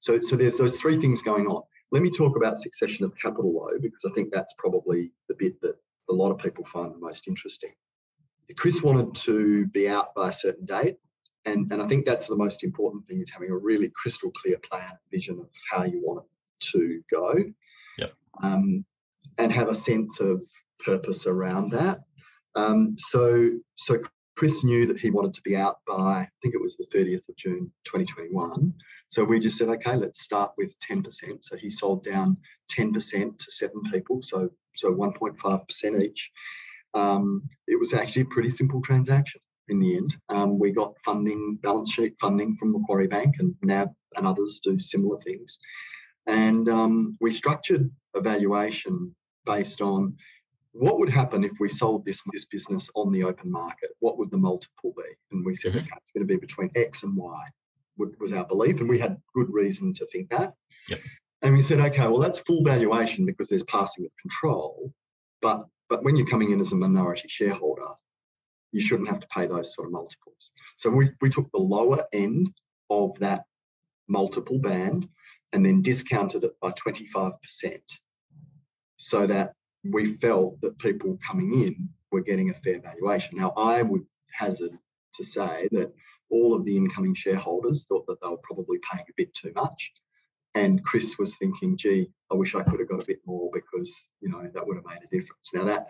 So, 0.00 0.20
so 0.20 0.36
there's 0.36 0.58
those 0.58 0.76
three 0.76 0.96
things 0.96 1.22
going 1.22 1.46
on. 1.46 1.62
Let 1.92 2.02
me 2.02 2.10
talk 2.10 2.36
about 2.36 2.58
succession 2.58 3.04
of 3.04 3.16
capital 3.16 3.52
though, 3.52 3.78
because 3.78 4.04
I 4.04 4.14
think 4.14 4.32
that's 4.32 4.54
probably 4.58 5.12
the 5.28 5.34
bit 5.34 5.60
that 5.60 5.76
a 6.10 6.12
lot 6.12 6.30
of 6.30 6.38
people 6.38 6.64
find 6.64 6.92
the 6.92 6.98
most 6.98 7.28
interesting. 7.28 7.70
Chris 8.56 8.82
wanted 8.82 9.14
to 9.14 9.66
be 9.66 9.88
out 9.88 10.14
by 10.14 10.28
a 10.30 10.32
certain 10.32 10.66
date 10.66 10.96
and, 11.46 11.70
and 11.72 11.80
I 11.80 11.86
think 11.86 12.04
that's 12.04 12.26
the 12.26 12.36
most 12.36 12.62
important 12.62 13.06
thing 13.06 13.20
is 13.20 13.30
having 13.30 13.50
a 13.50 13.56
really 13.56 13.90
crystal 13.94 14.30
clear 14.30 14.58
plan, 14.58 14.92
vision 15.10 15.38
of 15.38 15.48
how 15.70 15.84
you 15.84 16.00
want 16.04 16.24
it 16.24 16.64
to 16.72 17.02
go. 17.10 17.34
Yep. 17.98 18.12
Um, 18.42 18.84
and 19.38 19.52
have 19.52 19.68
a 19.68 19.74
sense 19.74 20.20
of 20.20 20.42
purpose 20.84 21.26
around 21.26 21.70
that. 21.70 22.00
Um, 22.54 22.96
so, 22.98 23.52
so 23.76 24.02
Chris 24.36 24.62
knew 24.64 24.86
that 24.86 25.00
he 25.00 25.10
wanted 25.10 25.32
to 25.34 25.42
be 25.42 25.56
out 25.56 25.78
by, 25.86 25.94
I 25.94 26.28
think 26.42 26.54
it 26.54 26.60
was 26.60 26.76
the 26.76 26.86
30th 26.94 27.28
of 27.28 27.36
June 27.36 27.72
2021. 27.84 28.74
So 29.08 29.24
we 29.24 29.40
just 29.40 29.56
said, 29.56 29.68
okay, 29.68 29.96
let's 29.96 30.22
start 30.22 30.52
with 30.58 30.76
10%. 30.78 31.42
So 31.42 31.56
he 31.56 31.70
sold 31.70 32.04
down 32.04 32.36
10% 32.70 33.38
to 33.38 33.50
seven 33.50 33.82
people, 33.90 34.20
so 34.20 34.50
so 34.76 34.94
1.5% 34.94 36.02
each. 36.02 36.30
Um, 36.94 37.48
it 37.66 37.78
was 37.78 37.94
actually 37.94 38.22
a 38.22 38.26
pretty 38.26 38.48
simple 38.48 38.80
transaction 38.80 39.40
in 39.68 39.78
the 39.78 39.96
end. 39.96 40.16
Um, 40.28 40.58
we 40.58 40.72
got 40.72 40.94
funding, 41.04 41.58
balance 41.62 41.92
sheet 41.92 42.14
funding 42.20 42.56
from 42.56 42.72
Macquarie 42.72 43.06
Bank 43.06 43.36
and 43.38 43.54
NAB 43.62 43.90
and 44.16 44.26
others 44.26 44.60
do 44.62 44.80
similar 44.80 45.16
things. 45.18 45.58
And 46.26 46.68
um, 46.68 47.16
we 47.20 47.30
structured 47.30 47.90
a 48.14 48.20
valuation 48.20 49.14
based 49.46 49.80
on 49.80 50.16
what 50.72 50.98
would 50.98 51.10
happen 51.10 51.44
if 51.44 51.52
we 51.58 51.68
sold 51.68 52.04
this, 52.04 52.22
this 52.32 52.44
business 52.44 52.90
on 52.94 53.10
the 53.10 53.24
open 53.24 53.50
market? 53.50 53.90
What 53.98 54.18
would 54.18 54.30
the 54.30 54.38
multiple 54.38 54.94
be? 54.96 55.02
And 55.32 55.44
we 55.44 55.54
said, 55.54 55.72
mm-hmm. 55.72 55.80
okay, 55.80 55.96
it's 55.96 56.12
going 56.12 56.26
to 56.26 56.32
be 56.32 56.38
between 56.38 56.70
X 56.76 57.02
and 57.02 57.16
Y, 57.16 57.40
was 57.96 58.32
our 58.32 58.44
belief. 58.44 58.80
And 58.80 58.88
we 58.88 58.98
had 58.98 59.20
good 59.34 59.48
reason 59.50 59.92
to 59.94 60.06
think 60.06 60.30
that. 60.30 60.54
Yep. 60.88 61.00
And 61.42 61.54
we 61.54 61.62
said, 61.62 61.80
okay, 61.80 62.06
well, 62.06 62.18
that's 62.18 62.38
full 62.38 62.62
valuation 62.62 63.24
because 63.24 63.48
there's 63.48 63.64
passing 63.64 64.04
of 64.04 64.10
control. 64.20 64.92
But 65.40 65.66
but 65.88 66.04
when 66.04 66.16
you're 66.16 66.26
coming 66.26 66.52
in 66.52 66.60
as 66.60 66.72
a 66.72 66.76
minority 66.76 67.26
shareholder, 67.28 67.94
you 68.72 68.80
shouldn't 68.80 69.08
have 69.08 69.20
to 69.20 69.26
pay 69.26 69.46
those 69.46 69.74
sort 69.74 69.88
of 69.88 69.92
multiples. 69.92 70.52
So 70.76 70.88
we, 70.88 71.08
we 71.20 71.28
took 71.28 71.50
the 71.50 71.58
lower 71.58 72.04
end 72.12 72.52
of 72.88 73.18
that 73.18 73.44
multiple 74.08 74.60
band 74.60 75.08
and 75.52 75.66
then 75.66 75.82
discounted 75.82 76.44
it 76.44 76.52
by 76.60 76.70
25% 76.70 77.32
so 78.96 79.26
that 79.26 79.54
we 79.82 80.14
felt 80.14 80.60
that 80.60 80.78
people 80.78 81.18
coming 81.26 81.52
in 81.54 81.88
were 82.12 82.20
getting 82.20 82.50
a 82.50 82.54
fair 82.54 82.80
valuation. 82.80 83.38
Now, 83.38 83.52
I 83.56 83.82
would 83.82 84.02
hazard 84.32 84.72
to 85.14 85.24
say 85.24 85.68
that 85.72 85.92
all 86.30 86.54
of 86.54 86.64
the 86.64 86.76
incoming 86.76 87.14
shareholders 87.14 87.84
thought 87.84 88.06
that 88.06 88.20
they 88.22 88.28
were 88.28 88.36
probably 88.42 88.78
paying 88.90 89.04
a 89.08 89.12
bit 89.16 89.34
too 89.34 89.52
much. 89.56 89.92
And 90.54 90.82
Chris 90.84 91.16
was 91.18 91.36
thinking, 91.36 91.76
gee, 91.76 92.10
I 92.30 92.34
wish 92.34 92.54
I 92.54 92.62
could 92.62 92.80
have 92.80 92.88
got 92.88 93.02
a 93.02 93.06
bit 93.06 93.20
more 93.24 93.50
because, 93.52 94.10
you 94.20 94.28
know, 94.28 94.42
that 94.52 94.66
would 94.66 94.76
have 94.76 94.84
made 94.84 95.04
a 95.04 95.06
difference. 95.06 95.50
Now 95.54 95.64
that 95.64 95.86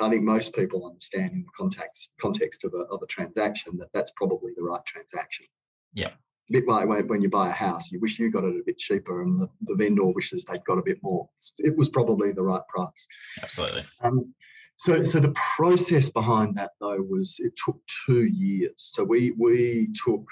I 0.00 0.10
think 0.10 0.22
most 0.22 0.54
people 0.54 0.86
understand 0.86 1.32
in 1.32 1.42
the 1.42 1.52
context 1.56 2.12
context 2.20 2.64
of 2.64 2.74
a, 2.74 2.84
of 2.92 3.00
a 3.02 3.06
transaction 3.06 3.78
that 3.78 3.88
that's 3.94 4.12
probably 4.16 4.52
the 4.54 4.62
right 4.62 4.84
transaction. 4.84 5.46
Yeah. 5.94 6.10
A 6.50 6.52
bit 6.52 6.68
like 6.68 6.88
when 7.08 7.22
you 7.22 7.30
buy 7.30 7.48
a 7.48 7.52
house, 7.52 7.90
you 7.90 8.00
wish 8.00 8.18
you 8.18 8.30
got 8.30 8.44
it 8.44 8.54
a 8.54 8.62
bit 8.66 8.78
cheaper 8.78 9.22
and 9.22 9.40
the, 9.40 9.48
the 9.62 9.76
vendor 9.76 10.04
wishes 10.06 10.44
they'd 10.44 10.64
got 10.64 10.78
a 10.78 10.82
bit 10.82 10.98
more. 11.02 11.30
It 11.58 11.76
was 11.76 11.88
probably 11.88 12.32
the 12.32 12.42
right 12.42 12.66
price. 12.68 13.06
Absolutely. 13.42 13.84
Um, 14.02 14.34
so, 14.76 15.04
so 15.04 15.20
the 15.20 15.34
process 15.56 16.10
behind 16.10 16.56
that 16.56 16.72
though 16.80 17.00
was 17.00 17.36
it 17.38 17.54
took 17.64 17.80
two 18.04 18.26
years. 18.26 18.74
So 18.76 19.04
we 19.04 19.32
we 19.38 19.88
took 20.04 20.24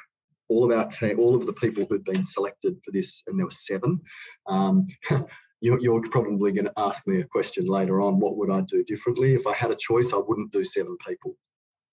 all 0.50 0.64
of 0.64 0.76
our 0.76 0.86
team, 0.86 1.18
all 1.18 1.36
of 1.36 1.46
the 1.46 1.52
people 1.52 1.86
who'd 1.88 2.04
been 2.04 2.24
selected 2.24 2.76
for 2.84 2.90
this, 2.90 3.22
and 3.26 3.38
there 3.38 3.46
were 3.46 3.50
seven. 3.50 4.00
Um, 4.48 4.86
you're, 5.60 5.80
you're, 5.80 6.02
probably 6.10 6.52
going 6.52 6.66
to 6.66 6.72
ask 6.76 7.06
me 7.06 7.20
a 7.20 7.24
question 7.24 7.66
later 7.66 8.00
on. 8.00 8.18
What 8.18 8.36
would 8.36 8.50
I 8.50 8.62
do 8.62 8.82
differently 8.84 9.34
if 9.34 9.46
I 9.46 9.54
had 9.54 9.70
a 9.70 9.76
choice? 9.76 10.12
I 10.12 10.18
wouldn't 10.18 10.52
do 10.52 10.64
seven 10.64 10.96
people. 11.06 11.36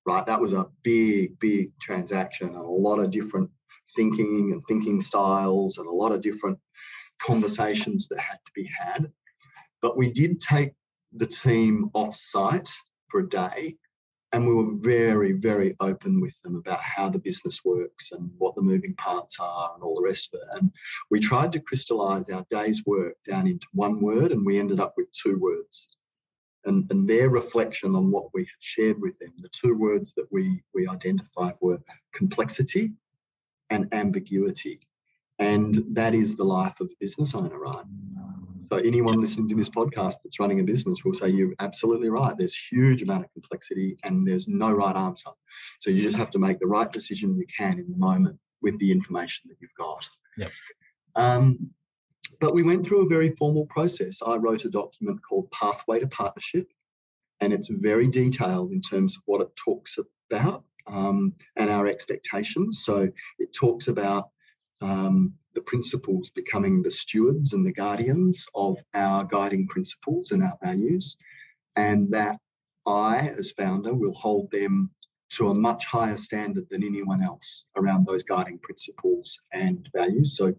Right, 0.05 0.25
that 0.25 0.41
was 0.41 0.53
a 0.53 0.67
big, 0.83 1.37
big 1.39 1.77
transaction, 1.79 2.47
and 2.47 2.57
a 2.57 2.61
lot 2.61 2.99
of 2.99 3.11
different 3.11 3.49
thinking 3.95 4.51
and 4.51 4.63
thinking 4.67 5.01
styles, 5.01 5.77
and 5.77 5.87
a 5.87 5.91
lot 5.91 6.11
of 6.11 6.21
different 6.21 6.57
conversations 7.21 8.07
that 8.07 8.19
had 8.19 8.39
to 8.45 8.51
be 8.55 8.69
had. 8.77 9.11
But 9.81 9.97
we 9.97 10.11
did 10.11 10.39
take 10.39 10.71
the 11.13 11.27
team 11.27 11.89
off 11.93 12.15
site 12.15 12.69
for 13.09 13.19
a 13.19 13.29
day 13.29 13.75
and 14.33 14.45
we 14.45 14.53
were 14.53 14.73
very, 14.73 15.31
very 15.31 15.75
open 15.79 16.19
with 16.19 16.41
them 16.41 16.55
about 16.55 16.81
how 16.81 17.07
the 17.07 17.19
business 17.19 17.63
works 17.63 18.11
and 18.11 18.29
what 18.37 18.55
the 18.55 18.61
moving 18.61 18.93
parts 18.95 19.37
are 19.39 19.71
and 19.73 19.83
all 19.83 19.95
the 19.95 20.03
rest 20.03 20.33
of 20.33 20.41
it. 20.41 20.47
And 20.59 20.71
we 21.09 21.19
tried 21.19 21.53
to 21.53 21.59
crystallize 21.59 22.29
our 22.29 22.45
day's 22.49 22.85
work 22.85 23.15
down 23.25 23.47
into 23.47 23.67
one 23.73 24.01
word, 24.01 24.31
and 24.31 24.45
we 24.45 24.59
ended 24.59 24.79
up 24.79 24.95
with 24.97 25.11
two 25.13 25.37
words. 25.39 25.87
And, 26.65 26.91
and 26.91 27.09
their 27.09 27.29
reflection 27.29 27.95
on 27.95 28.11
what 28.11 28.25
we 28.33 28.41
had 28.41 28.59
shared 28.59 29.01
with 29.01 29.19
them, 29.19 29.33
the 29.37 29.49
two 29.49 29.77
words 29.77 30.13
that 30.15 30.27
we, 30.31 30.63
we 30.73 30.87
identified 30.87 31.53
were 31.61 31.79
complexity 32.13 32.91
and 33.69 33.87
ambiguity. 33.93 34.81
And 35.39 35.75
that 35.91 36.13
is 36.13 36.35
the 36.35 36.43
life 36.43 36.81
of 36.81 36.87
a 36.87 36.97
business 36.99 37.33
owner, 37.33 37.57
right? 37.57 37.85
So 38.69 38.77
anyone 38.77 39.21
listening 39.21 39.47
to 39.49 39.55
this 39.55 39.69
podcast 39.69 40.15
that's 40.23 40.39
running 40.39 40.59
a 40.59 40.63
business 40.63 41.03
will 41.03 41.13
say 41.13 41.29
you're 41.29 41.53
absolutely 41.59 42.09
right. 42.09 42.35
There's 42.37 42.55
huge 42.55 43.01
amount 43.01 43.25
of 43.25 43.31
complexity 43.31 43.97
and 44.03 44.27
there's 44.27 44.47
no 44.47 44.71
right 44.71 44.95
answer. 44.95 45.29
So 45.79 45.89
you 45.89 46.01
just 46.01 46.17
have 46.17 46.31
to 46.31 46.39
make 46.39 46.59
the 46.59 46.67
right 46.67 46.91
decision 46.91 47.37
you 47.37 47.45
can 47.45 47.79
in 47.79 47.89
the 47.89 47.97
moment 47.97 48.39
with 48.61 48.77
the 48.79 48.91
information 48.91 49.49
that 49.49 49.57
you've 49.61 49.75
got. 49.77 50.09
Yep. 50.37 50.51
Um, 51.15 51.71
but 52.39 52.53
we 52.53 52.63
went 52.63 52.85
through 52.85 53.05
a 53.05 53.09
very 53.09 53.33
formal 53.35 53.65
process. 53.65 54.21
I 54.25 54.35
wrote 54.35 54.65
a 54.65 54.69
document 54.69 55.21
called 55.27 55.49
Pathway 55.51 55.99
to 55.99 56.07
Partnership, 56.07 56.71
and 57.39 57.53
it's 57.53 57.69
very 57.69 58.07
detailed 58.07 58.71
in 58.71 58.81
terms 58.81 59.15
of 59.15 59.23
what 59.25 59.41
it 59.41 59.55
talks 59.55 59.97
about 60.31 60.63
um, 60.87 61.33
and 61.55 61.69
our 61.69 61.87
expectations. 61.87 62.83
So 62.83 63.09
it 63.39 63.53
talks 63.53 63.87
about 63.87 64.29
um, 64.81 65.33
the 65.57 65.61
principals 65.63 66.29
becoming 66.29 66.83
the 66.83 66.91
stewards 66.91 67.51
and 67.51 67.65
the 67.65 67.73
guardians 67.73 68.45
of 68.53 68.77
our 68.93 69.23
guiding 69.23 69.67
principles 69.67 70.31
and 70.31 70.43
our 70.43 70.55
values, 70.63 71.17
and 71.75 72.11
that 72.13 72.37
I, 72.85 73.33
as 73.35 73.51
founder, 73.51 73.95
will 73.95 74.13
hold 74.13 74.51
them 74.51 74.91
to 75.31 75.47
a 75.47 75.55
much 75.55 75.87
higher 75.87 76.15
standard 76.15 76.69
than 76.69 76.83
anyone 76.83 77.23
else 77.23 77.65
around 77.75 78.05
those 78.05 78.23
guiding 78.23 78.59
principles 78.59 79.41
and 79.51 79.89
values. 79.95 80.37
So, 80.37 80.53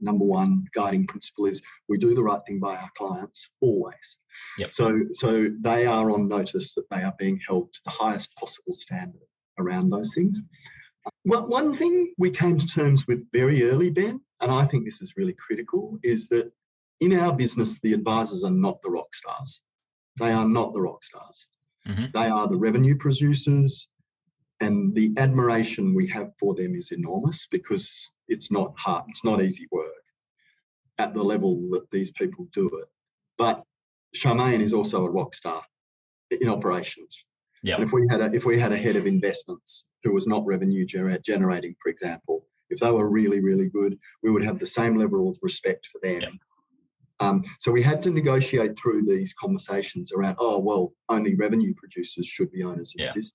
number 0.00 0.24
one 0.24 0.66
guiding 0.72 1.08
principle 1.08 1.46
is 1.46 1.60
we 1.88 1.98
do 1.98 2.14
the 2.14 2.22
right 2.22 2.40
thing 2.46 2.60
by 2.60 2.76
our 2.76 2.90
clients 2.96 3.50
always. 3.60 4.18
Yep. 4.58 4.72
So, 4.72 4.98
so 5.14 5.48
they 5.60 5.84
are 5.84 6.12
on 6.12 6.28
notice 6.28 6.74
that 6.74 6.88
they 6.90 7.02
are 7.02 7.14
being 7.18 7.40
held 7.48 7.72
to 7.72 7.80
the 7.84 7.90
highest 7.90 8.36
possible 8.36 8.74
standard 8.74 9.26
around 9.58 9.90
those 9.90 10.14
things. 10.14 10.40
Well, 11.24 11.46
one 11.46 11.74
thing 11.74 12.14
we 12.18 12.30
came 12.30 12.56
to 12.58 12.66
terms 12.66 13.06
with 13.06 13.26
very 13.32 13.62
early, 13.62 13.90
Ben, 13.90 14.20
and 14.44 14.52
I 14.52 14.64
think 14.64 14.84
this 14.84 15.00
is 15.00 15.14
really 15.16 15.32
critical, 15.32 15.98
is 16.02 16.28
that 16.28 16.52
in 17.00 17.18
our 17.18 17.34
business, 17.34 17.80
the 17.80 17.94
advisors 17.94 18.44
are 18.44 18.50
not 18.50 18.82
the 18.82 18.90
rock 18.90 19.14
stars. 19.14 19.62
They 20.18 20.32
are 20.32 20.46
not 20.46 20.74
the 20.74 20.82
rock 20.82 21.02
stars. 21.02 21.48
Mm-hmm. 21.88 22.04
They 22.12 22.28
are 22.28 22.46
the 22.46 22.56
revenue 22.56 22.96
producers, 22.96 23.88
and 24.60 24.94
the 24.94 25.12
admiration 25.16 25.94
we 25.94 26.06
have 26.08 26.32
for 26.38 26.54
them 26.54 26.74
is 26.74 26.92
enormous 26.92 27.46
because 27.50 28.12
it's 28.28 28.50
not 28.50 28.74
hard, 28.78 29.04
it's 29.08 29.24
not 29.24 29.42
easy 29.42 29.66
work 29.72 29.88
at 30.98 31.14
the 31.14 31.22
level 31.22 31.68
that 31.70 31.90
these 31.90 32.12
people 32.12 32.46
do 32.52 32.68
it. 32.68 32.88
But 33.36 33.64
Charmaine 34.14 34.60
is 34.60 34.72
also 34.72 35.04
a 35.04 35.10
rock 35.10 35.34
star 35.34 35.62
in 36.30 36.48
operations. 36.48 37.24
Yeah. 37.62 37.80
if 37.80 37.92
we 37.92 38.06
had 38.10 38.20
a 38.20 38.26
if 38.26 38.44
we 38.44 38.60
had 38.60 38.72
a 38.72 38.76
head 38.76 38.94
of 38.94 39.06
investments 39.06 39.86
who 40.02 40.12
was 40.12 40.26
not 40.26 40.44
revenue 40.44 40.86
gener- 40.86 41.22
generating, 41.22 41.74
for 41.82 41.88
example, 41.88 42.46
if 42.70 42.80
they 42.80 42.90
were 42.90 43.08
really, 43.08 43.40
really 43.40 43.68
good, 43.68 43.98
we 44.22 44.30
would 44.30 44.44
have 44.44 44.58
the 44.58 44.66
same 44.66 44.96
level 44.96 45.28
of 45.28 45.36
respect 45.42 45.88
for 45.90 46.00
them. 46.02 46.38
Um, 47.20 47.44
so 47.60 47.70
we 47.70 47.82
had 47.82 48.02
to 48.02 48.10
negotiate 48.10 48.76
through 48.76 49.06
these 49.06 49.34
conversations 49.34 50.12
around, 50.12 50.36
oh, 50.38 50.58
well, 50.58 50.92
only 51.08 51.34
revenue 51.34 51.74
producers 51.76 52.26
should 52.26 52.50
be 52.50 52.62
owners 52.62 52.94
of 52.98 53.04
yeah. 53.04 53.12
this. 53.14 53.32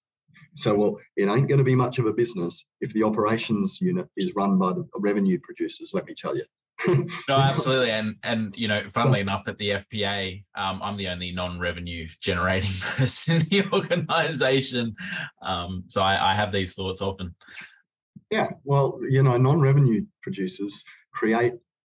So, 0.56 0.76
well, 0.76 0.98
it 1.16 1.30
ain't 1.30 1.48
going 1.48 1.60
to 1.60 1.64
be 1.64 1.76
much 1.76 2.00
of 2.00 2.06
a 2.06 2.14
business 2.14 2.66
if 2.82 2.94
the 2.94 3.04
operations 3.04 3.80
unit 3.82 4.08
is 4.18 4.34
run 4.36 4.58
by 4.58 4.74
the 4.74 4.86
revenue 4.98 5.40
producers, 5.42 5.92
let 5.94 6.06
me 6.06 6.14
tell 6.16 6.36
you. 6.36 6.44
no, 6.88 7.36
absolutely, 7.36 7.92
and 7.92 8.16
and 8.24 8.58
you 8.58 8.70
know, 8.70 8.82
funnily 8.88 9.20
enough, 9.20 9.48
at 9.48 9.58
the 9.58 9.72
FPA, 9.72 10.46
um, 10.56 10.80
I'm 10.82 10.96
the 10.96 11.10
only 11.10 11.34
non-revenue 11.34 12.08
generating 12.22 12.72
person 12.82 13.36
in 13.36 13.42
the 13.50 13.70
organisation, 13.74 14.96
um, 15.42 15.84
so 15.88 16.02
I, 16.02 16.32
I, 16.32 16.36
have 16.36 16.54
these 16.54 16.76
thoughts 16.76 17.02
often. 17.02 17.36
Yeah, 18.32 18.52
well, 18.64 19.00
you 19.10 19.24
know, 19.24 19.38
non-revenue 19.38 20.06
producers 20.22 20.84
create 21.12 21.54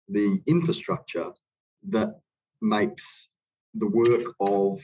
the 0.08 0.42
infrastructure 0.48 1.32
that 1.88 2.20
makes 2.62 3.30
the 3.74 3.88
work 3.88 4.34
of 4.40 4.80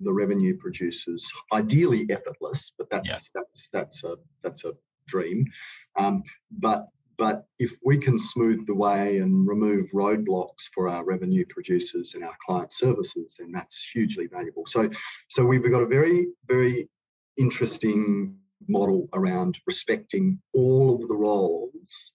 the 0.00 0.12
revenue 0.12 0.56
producers 0.56 1.28
ideally 1.52 2.06
effortless, 2.10 2.72
but 2.76 2.88
that's 2.90 3.08
yeah. 3.08 3.18
that's 3.34 3.68
that's 3.72 4.04
a 4.04 4.16
that's 4.42 4.64
a 4.64 4.72
dream. 5.06 5.46
Um, 5.96 6.22
but 6.50 6.86
but 7.16 7.46
if 7.58 7.72
we 7.84 7.98
can 7.98 8.16
smooth 8.16 8.66
the 8.66 8.74
way 8.74 9.18
and 9.18 9.48
remove 9.48 9.90
roadblocks 9.92 10.68
for 10.72 10.88
our 10.88 11.04
revenue 11.04 11.44
producers 11.48 12.14
and 12.14 12.22
our 12.22 12.36
client 12.46 12.72
services, 12.72 13.34
then 13.38 13.50
that's 13.50 13.90
hugely 13.92 14.28
valuable. 14.28 14.64
So 14.66 14.90
so 15.28 15.44
we've 15.44 15.68
got 15.68 15.82
a 15.82 15.86
very 15.86 16.28
very 16.46 16.88
interesting 17.36 18.36
model 18.66 19.08
around 19.12 19.58
respecting 19.66 20.40
all 20.52 20.94
of 20.94 21.08
the 21.08 21.16
roles 21.16 22.12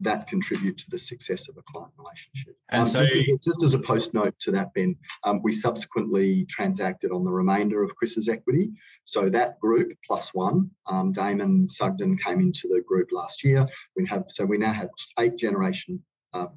that 0.00 0.26
contribute 0.26 0.76
to 0.76 0.84
the 0.90 0.98
success 0.98 1.48
of 1.48 1.56
a 1.56 1.62
client 1.62 1.92
relationship. 1.96 2.54
And 2.70 2.82
Um, 2.82 2.86
so, 2.86 3.04
just, 3.04 3.18
as, 3.18 3.38
just 3.42 3.62
as 3.62 3.74
a 3.74 3.78
post 3.78 4.12
note 4.12 4.38
to 4.40 4.50
that, 4.50 4.74
Ben, 4.74 4.96
um, 5.24 5.40
we 5.42 5.52
subsequently 5.52 6.44
transacted 6.46 7.10
on 7.12 7.24
the 7.24 7.30
remainder 7.30 7.82
of 7.82 7.96
Chris's 7.96 8.28
equity. 8.28 8.72
So 9.04 9.30
that 9.30 9.58
group 9.58 9.92
plus 10.06 10.34
one, 10.34 10.70
um, 10.86 11.12
Damon 11.12 11.68
Sugden 11.68 12.18
came 12.18 12.40
into 12.40 12.68
the 12.68 12.82
group 12.86 13.08
last 13.10 13.42
year. 13.42 13.66
We 13.96 14.06
have 14.06 14.24
so 14.28 14.44
we 14.44 14.58
now 14.58 14.72
have 14.72 14.90
eight 15.18 15.36
generation 15.36 16.02
uh, 16.34 16.48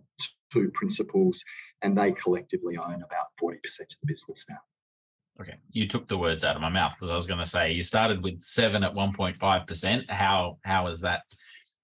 two 0.52 0.72
principals, 0.74 1.44
and 1.82 1.98
they 1.98 2.12
collectively 2.12 2.76
own 2.76 2.96
about 2.96 3.28
forty 3.40 3.60
percent 3.64 3.94
of 3.94 4.00
the 4.02 4.08
business 4.12 4.46
now. 4.50 4.58
Okay, 5.42 5.56
you 5.72 5.88
took 5.88 6.08
the 6.08 6.18
words 6.18 6.44
out 6.44 6.56
of 6.56 6.62
my 6.62 6.70
mouth 6.70 6.94
because 6.96 7.10
I 7.10 7.16
was 7.16 7.28
going 7.28 7.40
to 7.40 7.50
say 7.50 7.72
you 7.72 7.84
started 7.84 8.24
with 8.24 8.42
seven 8.42 8.84
at 8.84 8.94
one 8.94 9.14
point 9.14 9.36
five 9.36 9.66
percent. 9.66 10.10
How 10.10 10.58
how 10.64 10.88
has 10.88 11.02
that 11.02 11.22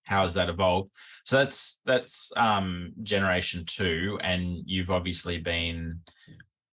how 0.05 0.21
has 0.21 0.33
that 0.35 0.50
evolved? 0.50 0.91
So 1.24 1.38
that's 1.38 1.81
that's 1.85 2.31
um, 2.38 2.93
generation 3.03 3.63
two, 3.65 4.19
and 4.21 4.59
you've 4.65 4.91
obviously 4.91 5.38
been 5.38 6.01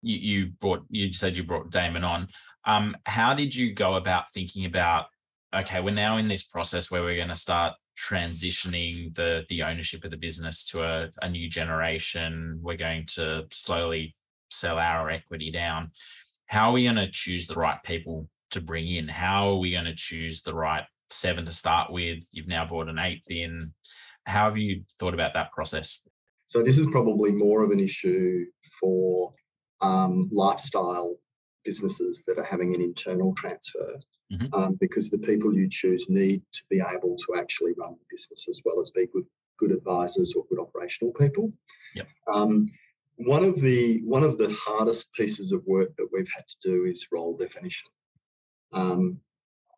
you, 0.02 0.16
you 0.16 0.46
brought 0.60 0.84
you 0.90 1.12
said 1.12 1.36
you 1.36 1.44
brought 1.44 1.70
Damon 1.70 2.04
on. 2.04 2.28
Um, 2.64 2.96
how 3.06 3.34
did 3.34 3.54
you 3.54 3.74
go 3.74 3.94
about 3.94 4.32
thinking 4.32 4.66
about 4.66 5.06
okay, 5.54 5.80
we're 5.80 5.94
now 5.94 6.16
in 6.16 6.28
this 6.28 6.44
process 6.44 6.90
where 6.90 7.02
we're 7.02 7.16
going 7.16 7.28
to 7.28 7.34
start 7.34 7.74
transitioning 7.98 9.14
the 9.14 9.44
the 9.48 9.62
ownership 9.62 10.04
of 10.04 10.10
the 10.10 10.16
business 10.16 10.64
to 10.64 10.82
a, 10.82 11.08
a 11.20 11.28
new 11.28 11.48
generation. 11.48 12.58
We're 12.62 12.76
going 12.76 13.06
to 13.14 13.46
slowly 13.50 14.14
sell 14.50 14.78
our 14.78 15.10
equity 15.10 15.50
down. 15.50 15.92
How 16.46 16.70
are 16.70 16.72
we 16.72 16.84
going 16.84 16.96
to 16.96 17.10
choose 17.10 17.46
the 17.46 17.54
right 17.54 17.82
people 17.84 18.28
to 18.50 18.60
bring 18.60 18.86
in? 18.88 19.08
How 19.08 19.50
are 19.50 19.58
we 19.58 19.72
going 19.72 19.86
to 19.86 19.94
choose 19.94 20.42
the 20.42 20.54
right 20.54 20.84
seven 21.10 21.44
to 21.44 21.52
start 21.52 21.92
with? 21.92 22.24
You've 22.32 22.48
now 22.48 22.66
brought 22.66 22.88
an 22.88 22.98
eighth 22.98 23.24
in. 23.28 23.72
How 24.24 24.44
have 24.44 24.58
you 24.58 24.84
thought 25.00 25.14
about 25.14 25.34
that 25.34 25.52
process? 25.52 26.00
So 26.46 26.62
this 26.62 26.78
is 26.78 26.86
probably 26.88 27.32
more 27.32 27.64
of 27.64 27.70
an 27.70 27.80
issue 27.80 28.44
for 28.80 29.32
um, 29.80 30.28
lifestyle 30.30 31.16
businesses 31.64 32.24
that 32.26 32.38
are 32.38 32.44
having 32.44 32.74
an 32.74 32.82
internal 32.82 33.34
transfer 33.34 34.00
Mhm. 34.32 34.48
um, 34.54 34.74
because 34.80 35.10
the 35.10 35.18
people 35.18 35.54
you 35.54 35.68
choose 35.68 36.08
need 36.08 36.42
to 36.52 36.62
be 36.70 36.80
able 36.80 37.16
to 37.16 37.36
actually 37.36 37.72
run 37.76 37.92
the 37.92 38.04
business 38.10 38.48
as 38.48 38.62
well 38.64 38.80
as 38.80 38.90
be 38.90 39.06
good 39.06 39.26
good 39.58 39.70
advisors 39.70 40.34
or 40.34 40.44
good 40.46 40.58
operational 40.58 41.12
people. 41.12 41.52
Yep. 41.94 42.08
Um, 42.26 42.68
one 43.16 43.44
of 43.44 43.60
the 43.60 44.00
one 44.04 44.22
of 44.22 44.38
the 44.38 44.52
hardest 44.52 45.12
pieces 45.12 45.52
of 45.52 45.62
work 45.66 45.94
that 45.96 46.08
we've 46.12 46.30
had 46.34 46.44
to 46.48 46.56
do 46.62 46.84
is 46.84 47.08
role 47.12 47.36
definition. 47.36 47.88
Um, 48.72 49.18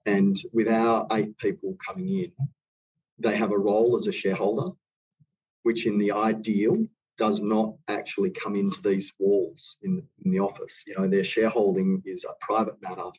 and 0.06 0.36
with 0.52 0.68
our 0.68 1.06
eight 1.12 1.36
people 1.38 1.76
coming 1.84 2.08
in, 2.08 2.32
they 3.18 3.36
have 3.36 3.52
a 3.52 3.58
role 3.58 3.96
as 3.96 4.06
a 4.06 4.12
shareholder, 4.12 4.74
which 5.62 5.86
in 5.86 5.98
the 5.98 6.12
ideal 6.12 6.86
does 7.16 7.40
not 7.40 7.74
actually 7.88 8.30
come 8.30 8.56
into 8.56 8.80
these 8.82 9.12
walls 9.18 9.76
in, 9.82 10.02
in 10.24 10.30
the 10.30 10.40
office. 10.40 10.84
You 10.86 10.96
know, 10.98 11.08
their 11.08 11.24
shareholding 11.24 12.02
is 12.04 12.24
a 12.24 12.34
private 12.44 12.80
matter. 12.82 13.10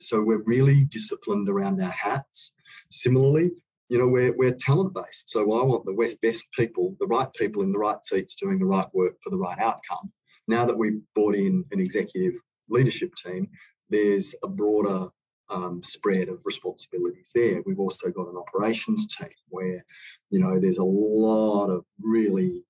So 0.00 0.22
we're 0.22 0.42
really 0.42 0.84
disciplined 0.84 1.48
around 1.48 1.82
our 1.82 1.90
hats. 1.90 2.52
Similarly, 2.90 3.52
you 3.88 3.98
know, 3.98 4.08
we're, 4.08 4.34
we're 4.36 4.54
talent 4.54 4.94
based. 4.94 5.28
So 5.28 5.40
I 5.40 5.64
want 5.64 5.86
the 5.86 6.16
best 6.22 6.46
people, 6.52 6.96
the 6.98 7.06
right 7.06 7.32
people 7.34 7.62
in 7.62 7.72
the 7.72 7.78
right 7.78 8.02
seats 8.04 8.34
doing 8.34 8.58
the 8.58 8.66
right 8.66 8.88
work 8.92 9.14
for 9.22 9.30
the 9.30 9.36
right 9.36 9.58
outcome. 9.58 10.12
Now 10.48 10.64
that 10.66 10.78
we've 10.78 11.00
brought 11.14 11.34
in 11.34 11.64
an 11.70 11.80
executive 11.80 12.34
leadership 12.68 13.14
team, 13.14 13.48
there's 13.90 14.34
a 14.42 14.48
broader 14.48 15.08
um, 15.48 15.82
spread 15.82 16.28
of 16.28 16.40
responsibilities 16.44 17.30
there. 17.34 17.62
We've 17.64 17.78
also 17.78 18.10
got 18.10 18.28
an 18.28 18.36
operations 18.36 19.06
team 19.14 19.28
where, 19.48 19.84
you 20.30 20.40
know, 20.40 20.58
there's 20.58 20.78
a 20.78 20.84
lot 20.84 21.68
of 21.68 21.84
really 22.00 22.64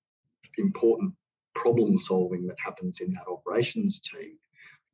important 0.59 1.15
problem 1.55 1.99
solving 1.99 2.47
that 2.47 2.57
happens 2.63 3.01
in 3.01 3.13
that 3.15 3.31
operations 3.31 4.01
team. 4.01 4.39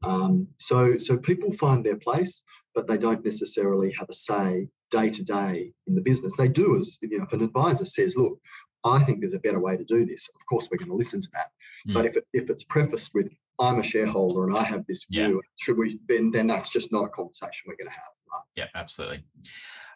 Um, 0.05 0.49
so, 0.57 0.99
so 0.99 1.17
people 1.17 1.52
find 1.52 1.85
their 1.85 1.97
place, 1.97 2.43
but 2.75 2.87
they 2.87 2.99
don't 2.99 3.25
necessarily 3.25 3.92
have 3.99 4.09
a 4.09 4.14
say 4.14 4.68
day 4.92 5.11
to 5.11 5.24
day 5.24 5.72
in 5.88 5.94
the 5.96 6.00
business. 6.00 6.37
They 6.37 6.48
do 6.48 6.76
as 6.78 6.98
you 7.00 7.18
know, 7.18 7.24
if 7.24 7.33
an 7.33 7.42
advisor 7.42 7.85
says, 7.87 8.14
"Look, 8.16 8.38
I 8.85 9.00
think 9.02 9.20
there's 9.20 9.33
a 9.33 9.40
better 9.40 9.59
way 9.61 9.76
to 9.76 9.85
do 9.85 10.07
this," 10.07 10.31
of 10.37 10.46
course 10.46 10.68
we're 10.70 10.78
going 10.78 10.90
to 10.90 11.02
listen 11.02 11.20
to 11.22 11.28
that. 11.33 11.48
Mm. 11.88 11.94
But 11.94 12.07
if 12.07 12.16
it, 12.16 12.24
if 12.33 12.50
it's 12.50 12.62
prefaced 12.62 13.12
with 13.14 13.33
"I'm 13.59 13.81
a 13.81 13.83
shareholder 13.83 14.46
and 14.46 14.57
I 14.57 14.62
have 14.62 14.87
this 14.87 15.05
Yeah. 15.09 15.26
view," 15.26 15.42
should 15.59 15.76
we 15.78 15.98
then 16.09 16.31
then 16.31 16.46
that's 16.46 16.70
just 16.70 16.92
not 16.92 17.07
a 17.07 17.09
conversation 17.09 17.64
we're 17.66 17.76
going 17.76 17.88
to 17.88 18.00
have. 18.05 18.14
Right? 18.33 18.42
Yeah, 18.57 18.68
absolutely. 18.74 19.24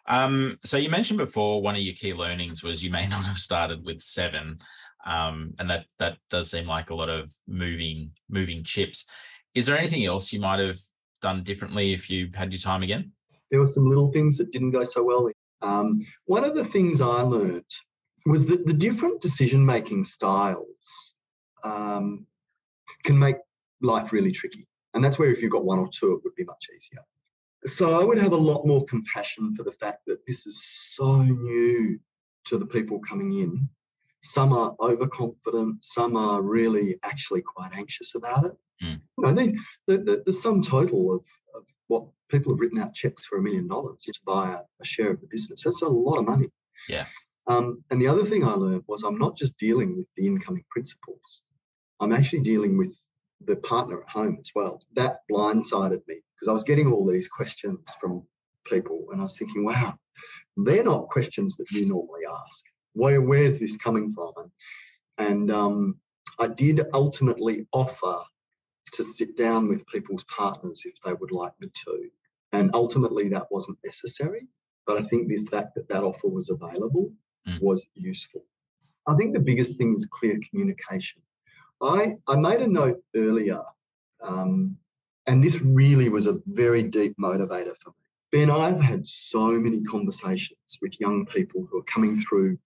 Um, 0.07 0.57
so 0.63 0.77
you 0.77 0.89
mentioned 0.89 1.17
before 1.17 1.61
one 1.61 1.75
of 1.75 1.81
your 1.81 1.93
key 1.93 2.13
learnings 2.13 2.63
was 2.63 2.83
you 2.83 2.91
may 2.91 3.07
not 3.15 3.25
have 3.25 3.37
started 3.37 3.85
with 3.85 3.99
seven, 4.01 4.59
um, 5.05 5.53
and 5.59 5.69
that 5.69 5.85
that 5.99 6.17
does 6.29 6.49
seem 6.51 6.65
like 6.67 6.89
a 6.89 6.95
lot 6.95 7.09
of 7.09 7.31
moving 7.47 8.11
moving 8.29 8.63
chips. 8.63 9.05
Is 9.53 9.65
there 9.65 9.77
anything 9.77 10.05
else 10.05 10.33
you 10.33 10.39
might 10.39 10.59
have 10.59 10.79
done 11.21 11.43
differently 11.43 11.93
if 11.93 12.09
you 12.09 12.29
had 12.33 12.53
your 12.53 12.59
time 12.59 12.83
again? 12.83 13.11
There 13.49 13.59
were 13.59 13.67
some 13.67 13.87
little 13.87 14.11
things 14.11 14.37
that 14.37 14.51
didn't 14.51 14.71
go 14.71 14.83
so 14.83 15.03
well. 15.03 15.29
Um, 15.61 16.05
one 16.25 16.43
of 16.43 16.55
the 16.55 16.63
things 16.63 17.01
I 17.01 17.21
learned 17.21 17.65
was 18.25 18.45
that 18.47 18.65
the 18.65 18.73
different 18.73 19.21
decision 19.21 19.65
making 19.65 20.03
styles 20.03 21.15
um, 21.63 22.25
can 23.03 23.17
make 23.17 23.37
life 23.81 24.11
really 24.11 24.31
tricky. 24.31 24.67
And 24.93 25.03
that's 25.03 25.17
where 25.17 25.31
if 25.31 25.41
you've 25.41 25.51
got 25.51 25.65
one 25.65 25.79
or 25.79 25.89
two, 25.91 26.13
it 26.13 26.21
would 26.23 26.35
be 26.35 26.43
much 26.43 26.67
easier. 26.75 27.03
So 27.63 27.99
I 27.99 28.03
would 28.03 28.17
have 28.17 28.33
a 28.33 28.37
lot 28.37 28.65
more 28.65 28.83
compassion 28.85 29.55
for 29.55 29.63
the 29.63 29.71
fact 29.71 30.03
that 30.07 30.25
this 30.25 30.45
is 30.45 30.63
so 30.63 31.23
new 31.23 31.99
to 32.45 32.57
the 32.57 32.65
people 32.65 32.99
coming 32.99 33.33
in. 33.33 33.69
Some 34.21 34.53
are 34.53 34.75
overconfident, 34.79 35.83
some 35.83 36.15
are 36.15 36.41
really 36.41 36.97
actually 37.03 37.41
quite 37.41 37.77
anxious 37.77 38.15
about 38.15 38.45
it. 38.45 38.57
Mm. 38.83 39.01
You 39.17 39.23
know, 39.23 39.33
they, 39.33 39.53
the, 39.87 39.97
the, 39.97 40.23
the 40.25 40.33
sum 40.33 40.61
total 40.61 41.13
of, 41.13 41.25
of 41.55 41.63
what 41.87 42.05
people 42.29 42.53
have 42.53 42.59
written 42.59 42.79
out 42.79 42.93
checks 42.93 43.25
for 43.25 43.37
a 43.37 43.41
million 43.41 43.67
dollars 43.67 44.01
to 44.03 44.19
buy 44.25 44.51
a, 44.51 44.59
a 44.81 44.85
share 44.85 45.11
of 45.11 45.21
the 45.21 45.27
business. 45.27 45.63
That's 45.63 45.81
a 45.81 45.87
lot 45.87 46.17
of 46.17 46.25
money. 46.25 46.49
Yeah. 46.89 47.05
Um, 47.47 47.83
and 47.89 48.01
the 48.01 48.07
other 48.07 48.23
thing 48.23 48.43
I 48.43 48.53
learned 48.53 48.83
was 48.87 49.03
I'm 49.03 49.17
not 49.17 49.37
just 49.37 49.57
dealing 49.57 49.95
with 49.95 50.09
the 50.15 50.27
incoming 50.27 50.65
principals. 50.69 51.43
I'm 51.99 52.11
actually 52.11 52.41
dealing 52.41 52.77
with 52.77 52.95
the 53.43 53.55
partner 53.55 54.01
at 54.01 54.09
home 54.09 54.37
as 54.39 54.51
well. 54.53 54.81
That 54.95 55.19
blindsided 55.31 56.01
me 56.07 56.21
because 56.35 56.49
I 56.49 56.53
was 56.53 56.63
getting 56.63 56.91
all 56.91 57.05
these 57.05 57.27
questions 57.27 57.79
from 57.99 58.23
people 58.65 59.07
and 59.11 59.21
I 59.21 59.23
was 59.23 59.37
thinking, 59.37 59.63
wow, 59.63 59.95
they're 60.57 60.83
not 60.83 61.09
questions 61.09 61.55
that 61.57 61.71
you 61.71 61.87
normally 61.87 62.21
ask. 62.29 62.65
Where, 62.93 63.21
where's 63.21 63.59
this 63.59 63.77
coming 63.77 64.11
from? 64.11 64.33
And, 64.37 65.29
and 65.29 65.51
um, 65.51 65.95
I 66.39 66.47
did 66.47 66.81
ultimately 66.93 67.67
offer 67.71 68.17
to 68.97 69.03
sit 69.03 69.37
down 69.37 69.67
with 69.67 69.87
people's 69.87 70.25
partners 70.25 70.83
if 70.85 70.95
they 71.03 71.13
would 71.13 71.31
like 71.31 71.53
me 71.59 71.69
to. 71.85 72.09
And 72.51 72.71
ultimately, 72.73 73.29
that 73.29 73.47
wasn't 73.51 73.77
necessary. 73.83 74.47
But 74.85 74.97
I 74.97 75.01
think 75.03 75.27
the 75.27 75.45
fact 75.45 75.75
that 75.75 75.89
that 75.89 76.03
offer 76.03 76.27
was 76.27 76.49
available 76.49 77.11
Mm. 77.47 77.61
was 77.61 77.87
useful. 77.95 78.43
I 79.07 79.15
think 79.15 79.33
the 79.33 79.39
biggest 79.39 79.77
thing 79.77 79.93
is 79.95 80.05
clear 80.05 80.37
communication. 80.49 81.21
I, 81.81 82.15
I 82.27 82.35
made 82.35 82.61
a 82.61 82.67
note 82.67 83.01
earlier, 83.15 83.61
um, 84.21 84.77
and 85.25 85.41
this 85.41 85.61
really 85.61 86.09
was 86.09 86.27
a 86.27 86.39
very 86.45 86.83
deep 86.83 87.15
motivator 87.17 87.75
for 87.77 87.91
me. 87.91 87.95
Ben, 88.33 88.51
I've 88.51 88.81
had 88.81 89.05
so 89.07 89.51
many 89.51 89.81
conversations 89.83 90.77
with 90.81 90.99
young 90.99 91.25
people 91.25 91.65
who 91.69 91.79
are 91.79 91.83
coming 91.83 92.19
through 92.19 92.57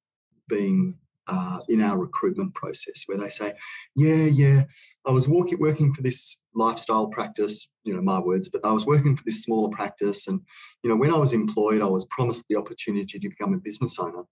being 0.48 0.98
uh, 1.28 1.60
in 1.70 1.80
our 1.82 1.98
recruitment 2.00 2.56
process 2.56 3.04
where 3.06 3.20
they 3.20 3.30
say, 3.30 3.54
Yeah, 3.96 4.26
yeah, 4.26 4.64
I 5.06 5.12
was 5.12 5.28
walking, 5.28 5.60
working 5.60 5.94
for 5.94 6.02
this 6.02 6.38
lifestyle 6.54 7.08
practice, 7.08 7.68
you 7.84 7.96
know, 7.96 8.02
my 8.02 8.20
words, 8.20 8.50
but 8.50 8.64
I 8.64 8.72
was 8.72 8.86
working 8.86 9.16
for 9.18 9.24
this 9.26 9.44
smaller 9.44 9.70
practice. 9.70 10.28
And, 10.28 10.42
you 10.84 10.90
know, 10.90 10.96
when 10.96 11.14
I 11.14 11.18
was 11.18 11.34
employed, 11.34 11.82
I 11.82 11.88
was 11.88 12.06
promised 12.06 12.46
the 12.50 12.56
opportunity 12.56 13.18
to 13.18 13.30
become 13.30 13.54
a 13.54 13.58
business 13.58 13.98
owner. 13.98 14.24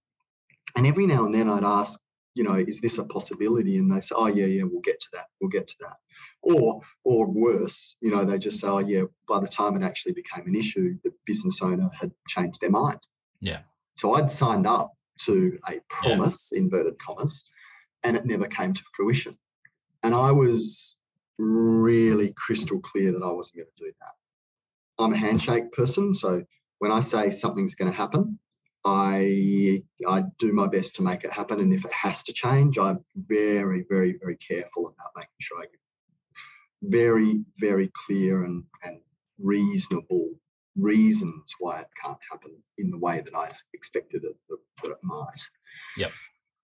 And 0.76 0.86
every 0.86 1.08
now 1.08 1.26
and 1.26 1.34
then 1.34 1.50
I'd 1.50 1.64
ask, 1.64 2.00
you 2.36 2.44
know, 2.44 2.54
is 2.54 2.80
this 2.82 3.00
a 3.00 3.04
possibility? 3.04 3.78
And 3.78 3.92
they 3.92 4.00
say, 4.00 4.14
oh, 4.16 4.28
yeah, 4.28 4.46
yeah, 4.46 4.64
we'll 4.64 4.82
get 4.82 5.00
to 5.00 5.08
that. 5.14 5.26
We'll 5.42 5.50
get 5.50 5.68
to 5.68 5.76
that. 5.82 5.98
Or, 6.44 6.82
or 7.04 7.26
worse, 7.26 7.96
you 8.02 8.12
know, 8.12 8.24
they 8.24 8.38
just 8.38 8.60
say, 8.60 8.68
oh, 8.68 8.78
yeah, 8.80 9.04
by 9.28 9.40
the 9.40 9.48
time 9.48 9.76
it 9.76 9.84
actually 9.84 10.14
became 10.14 10.46
an 10.46 10.56
issue, 10.56 10.98
the 11.04 11.12
business 11.26 11.62
owner 11.62 11.90
had 12.00 12.12
changed 12.28 12.62
their 12.62 12.70
mind. 12.70 13.00
Yeah. 13.42 13.62
So 13.96 14.14
I'd 14.14 14.30
signed 14.30 14.68
up 14.68 14.94
to 15.22 15.58
a 15.68 15.80
promise, 15.90 16.52
inverted 16.52 17.00
commas, 17.00 17.44
and 18.04 18.16
it 18.16 18.26
never 18.26 18.48
came 18.48 18.74
to 18.74 18.84
fruition. 18.94 19.38
And 20.04 20.14
I 20.14 20.32
was 20.32 20.98
really 21.38 22.34
crystal 22.36 22.80
clear 22.80 23.12
that 23.12 23.24
I 23.24 23.32
wasn't 23.32 23.58
going 23.58 23.70
to 23.78 23.84
do 23.86 23.92
that. 24.00 25.04
I'm 25.04 25.14
a 25.14 25.18
handshake 25.18 25.72
person. 25.72 26.14
So 26.14 26.44
when 26.80 26.92
I 26.92 27.00
say 27.00 27.30
something's 27.32 27.76
going 27.76 27.92
to 27.92 27.98
happen, 27.98 28.40
I 28.86 29.84
I 30.08 30.24
do 30.38 30.54
my 30.54 30.68
best 30.68 30.96
to 30.96 31.04
make 31.04 31.24
it 31.24 31.32
happen. 31.32 31.60
And 31.60 31.74
if 31.74 31.86
it 31.86 31.92
has 31.92 32.24
to 32.24 32.34
change, 32.34 32.78
I'm 32.78 33.00
very, 33.16 33.86
very, 33.90 34.18
very 34.20 34.38
careful 34.38 34.88
about 34.88 35.12
making 35.16 35.30
sure 35.40 35.60
I 35.60 35.64
get 35.64 35.80
very, 36.82 37.44
very 37.60 37.92
clear 38.06 38.44
and, 38.44 38.64
and 38.84 39.00
reasonable 39.38 40.30
reasons 40.78 41.54
why 41.60 41.82
it 41.82 41.88
can't 42.02 42.18
happen 42.32 42.56
in 42.78 42.90
the 42.90 42.98
way 42.98 43.22
that 43.22 43.36
I 43.36 43.52
expected 43.74 44.24
it 44.24 44.36
that, 44.50 44.60
that 44.84 44.92
it 44.92 44.98
might. 45.04 45.42
Yep. 45.98 46.12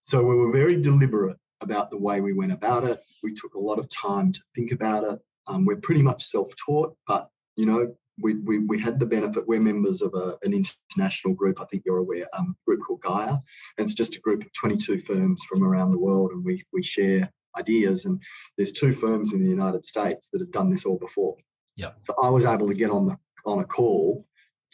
So 0.04 0.24
we 0.24 0.36
were 0.36 0.52
very 0.52 0.80
deliberate 0.80 1.38
about 1.62 1.90
the 1.90 1.98
way 1.98 2.22
we 2.22 2.34
went 2.34 2.52
about 2.52 2.84
it. 2.84 3.00
We 3.24 3.34
took 3.34 3.54
a 3.54 3.60
lot 3.60 3.80
of 3.80 3.90
time 3.90 4.32
to 4.32 4.40
think 4.54 4.72
about 4.72 5.04
it. 5.04 5.20
Um, 5.48 5.66
we're 5.66 5.78
pretty 5.78 6.02
much 6.02 6.24
self-taught, 6.24 6.96
but 7.08 7.30
you 7.56 7.66
know, 7.66 7.96
we, 8.20 8.36
we, 8.36 8.60
we 8.60 8.80
had 8.80 9.00
the 9.00 9.06
benefit. 9.06 9.48
We're 9.48 9.60
members 9.60 10.02
of 10.02 10.14
a, 10.14 10.38
an 10.44 10.54
international 10.54 11.34
group. 11.34 11.60
I 11.60 11.66
think 11.66 11.84
you're 11.86 11.98
aware, 11.98 12.26
um, 12.38 12.56
group 12.66 12.82
called 12.82 13.02
Gaia. 13.02 13.38
And 13.78 13.86
it's 13.86 13.94
just 13.94 14.16
a 14.16 14.22
group 14.22 14.42
of 14.42 14.54
22 14.54 15.00
firms 15.00 15.44
from 15.44 15.64
around 15.64 15.92
the 15.92 16.00
world, 16.00 16.32
and 16.32 16.44
we 16.44 16.64
we 16.72 16.82
share 16.82 17.32
ideas. 17.58 18.06
And 18.06 18.22
there's 18.58 18.72
two 18.72 18.94
firms 18.94 19.34
in 19.34 19.44
the 19.44 19.50
United 19.50 19.86
States 19.86 20.30
that 20.32 20.42
have 20.42 20.52
done 20.52 20.70
this 20.70 20.86
all 20.86 20.98
before. 20.98 21.36
Yeah. 21.76 21.92
So 22.04 22.14
I 22.22 22.30
was 22.30 22.46
able 22.46 22.68
to 22.68 22.74
get 22.74 22.90
on 22.90 23.06
the 23.06 23.18
on 23.46 23.60
a 23.60 23.66
call 23.66 24.26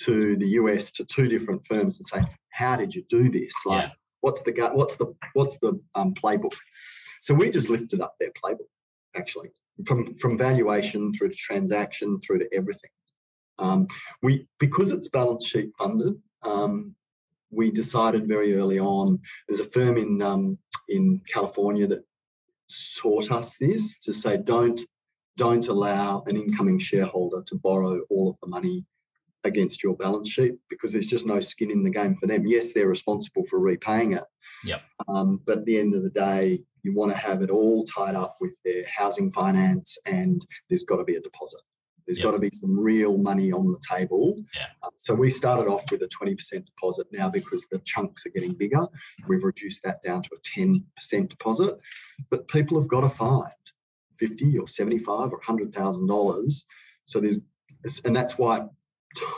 to 0.03 0.35
the 0.35 0.47
US 0.49 0.91
to 0.93 1.05
two 1.05 1.27
different 1.27 1.65
firms 1.65 1.99
and 1.99 2.05
say, 2.05 2.29
"How 2.51 2.75
did 2.75 2.95
you 2.95 3.03
do 3.09 3.29
this? 3.29 3.53
Like, 3.65 3.85
Yeah. 3.85 3.91
What's 4.21 4.41
the 4.43 4.51
gut? 4.51 4.75
What's 4.75 4.95
the 4.95 5.13
what's 5.33 5.59
the 5.59 5.79
um, 5.95 6.13
playbook?" 6.13 6.53
So 7.21 7.33
we 7.33 7.49
just 7.49 7.69
lifted 7.69 8.01
up 8.01 8.15
their 8.19 8.31
playbook, 8.43 8.69
actually, 9.15 9.51
from 9.85 10.15
from 10.15 10.37
valuation 10.37 11.13
through 11.13 11.29
to 11.29 11.35
transaction 11.35 12.19
through 12.19 12.39
to 12.39 12.53
everything. 12.53 12.91
Um, 13.59 13.87
we 14.23 14.47
because 14.59 14.91
it's 14.91 15.09
balance 15.09 15.45
sheet 15.45 15.71
funded. 15.77 16.15
Um, 16.43 16.95
we 17.51 17.69
decided 17.69 18.27
very 18.27 18.55
early 18.55 18.79
on. 18.79 19.19
There's 19.47 19.59
a 19.59 19.65
firm 19.65 19.97
in 19.97 20.21
um, 20.21 20.57
in 20.87 21.21
California 21.31 21.87
that 21.87 22.05
taught 22.97 23.31
us 23.31 23.57
this 23.57 23.99
to 23.99 24.13
say 24.13 24.37
don't 24.37 24.79
don't 25.37 25.67
allow 25.67 26.23
an 26.27 26.37
incoming 26.37 26.79
shareholder 26.79 27.41
to 27.47 27.55
borrow 27.55 28.01
all 28.09 28.29
of 28.29 28.39
the 28.41 28.47
money 28.47 28.85
against 29.43 29.83
your 29.83 29.95
balance 29.95 30.29
sheet 30.29 30.53
because 30.69 30.91
there's 30.93 31.07
just 31.07 31.25
no 31.25 31.39
skin 31.39 31.71
in 31.71 31.83
the 31.83 31.89
game 31.89 32.15
for 32.19 32.27
them. 32.27 32.45
Yes, 32.45 32.73
they're 32.73 32.87
responsible 32.87 33.43
for 33.49 33.59
repaying 33.59 34.13
it. 34.13 34.23
Yep. 34.63 34.81
Um, 35.07 35.41
but 35.45 35.59
at 35.59 35.65
the 35.65 35.79
end 35.79 35.95
of 35.95 36.03
the 36.03 36.09
day, 36.09 36.59
you 36.83 36.93
want 36.93 37.11
to 37.11 37.17
have 37.17 37.41
it 37.41 37.49
all 37.49 37.83
tied 37.83 38.15
up 38.15 38.37
with 38.41 38.57
their 38.65 38.83
housing 38.95 39.31
finance, 39.31 39.97
and 40.05 40.43
there's 40.69 40.83
got 40.83 40.97
to 40.97 41.03
be 41.03 41.15
a 41.15 41.21
deposit. 41.21 41.61
There's 42.07 42.17
Yep. 42.19 42.25
got 42.25 42.31
to 42.31 42.39
be 42.39 42.49
some 42.51 42.77
real 42.77 43.17
money 43.17 43.51
on 43.51 43.71
the 43.71 43.79
table. 43.87 44.43
Yeah. 44.55 44.67
Uh, 44.81 44.89
so 44.95 45.13
we 45.13 45.29
started 45.29 45.69
off 45.69 45.83
with 45.91 46.01
a 46.01 46.07
20% 46.07 46.65
deposit. 46.65 47.07
Now, 47.11 47.29
because 47.29 47.67
the 47.71 47.79
chunks 47.79 48.25
are 48.25 48.31
getting 48.31 48.53
bigger, 48.53 48.87
we've 49.27 49.43
reduced 49.43 49.83
that 49.83 50.01
down 50.03 50.23
to 50.23 50.29
a 50.35 50.59
10% 50.59 51.29
deposit. 51.29 51.77
But 52.29 52.47
people 52.47 52.79
have 52.79 52.89
got 52.89 53.01
to 53.01 53.09
find 53.09 53.51
50 54.17 54.57
or 54.57 54.67
75 54.67 55.31
or 55.31 55.37
100,000 55.37 56.07
dollars. 56.07 56.65
So 57.05 57.19
there's, 57.19 57.39
and 58.03 58.15
that's 58.15 58.37
why 58.37 58.67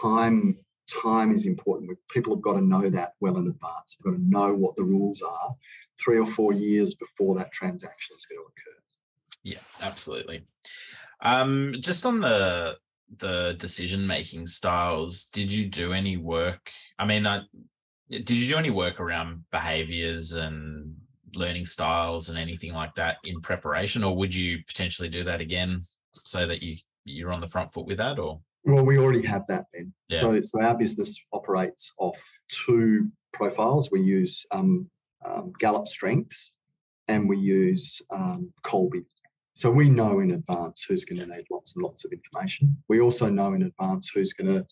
time 0.01 0.57
time 0.88 1.33
is 1.33 1.45
important. 1.45 1.97
People 2.09 2.36
have 2.36 2.43
got 2.43 2.53
to 2.53 2.62
know 2.62 2.89
that 2.89 3.13
well 3.19 3.38
in 3.38 3.47
advance. 3.47 3.95
They've 3.95 4.12
got 4.13 4.17
to 4.19 4.29
know 4.29 4.53
what 4.53 4.75
the 4.75 4.83
rules 4.83 5.21
are 5.21 5.51
three 6.03 6.19
or 6.19 6.27
four 6.27 6.53
years 6.53 6.93
before 6.95 7.36
that 7.36 7.51
transaction 7.51 8.15
is 8.15 8.25
going 8.25 8.39
to 8.39 8.43
occur. 8.43 8.79
Yeah, 9.43 9.86
absolutely. 9.86 10.45
Um, 11.21 11.75
just 11.79 12.05
on 12.05 12.21
the 12.21 12.77
the 13.17 13.55
decision 13.59 14.07
making 14.07 14.47
styles, 14.47 15.25
did 15.25 15.51
you 15.51 15.67
do 15.67 15.93
any 15.93 16.17
work? 16.17 16.71
I 16.97 17.05
mean, 17.05 17.27
I, 17.27 17.41
did 18.09 18.31
you 18.31 18.47
do 18.47 18.57
any 18.57 18.71
work 18.71 18.99
around 18.99 19.43
behaviors 19.51 20.33
and 20.33 20.95
learning 21.36 21.65
styles 21.65 22.29
and 22.29 22.38
anything 22.38 22.73
like 22.73 22.95
that 22.95 23.17
in 23.23 23.39
preparation, 23.41 24.03
or 24.03 24.15
would 24.15 24.33
you 24.33 24.59
potentially 24.67 25.09
do 25.09 25.23
that 25.25 25.41
again 25.41 25.86
so 26.13 26.47
that 26.47 26.62
you 26.62 26.77
you're 27.05 27.33
on 27.33 27.41
the 27.41 27.47
front 27.47 27.71
foot 27.71 27.86
with 27.86 27.97
that? 27.97 28.19
Or 28.19 28.41
Well, 28.65 28.86
we 28.86 28.97
already 28.97 29.26
have 29.26 29.45
that 29.47 29.65
then. 29.73 29.93
Yeah. 30.10 30.21
So, 30.21 30.41
so 30.41 30.62
our 30.62 30.78
business 30.78 31.19
operates 31.34 31.91
off 31.97 32.21
two 32.49 33.10
profiles. 33.34 33.91
We 33.91 34.02
use 34.02 34.45
um, 34.52 34.89
um, 35.26 35.52
Gallup 35.60 35.88
Strengths 35.88 36.54
and 37.08 37.28
we 37.28 37.38
use 37.38 38.02
um, 38.10 38.54
Kolbe. 38.63 39.06
So 39.54 39.69
we 39.69 39.89
know 39.89 40.19
in 40.19 40.32
advance 40.32 40.86
who's 40.88 41.06
going 41.06 41.19
to 41.19 41.28
need 41.28 41.45
lots 41.52 41.76
and 41.76 41.84
lots 41.84 42.06
of 42.06 42.12
information. 42.12 42.78
We 42.88 43.02
also 43.02 43.30
know 43.30 43.54
in 43.54 43.63
advance 43.63 44.10
who's 44.13 44.34
going 44.34 44.52
to 44.52 44.65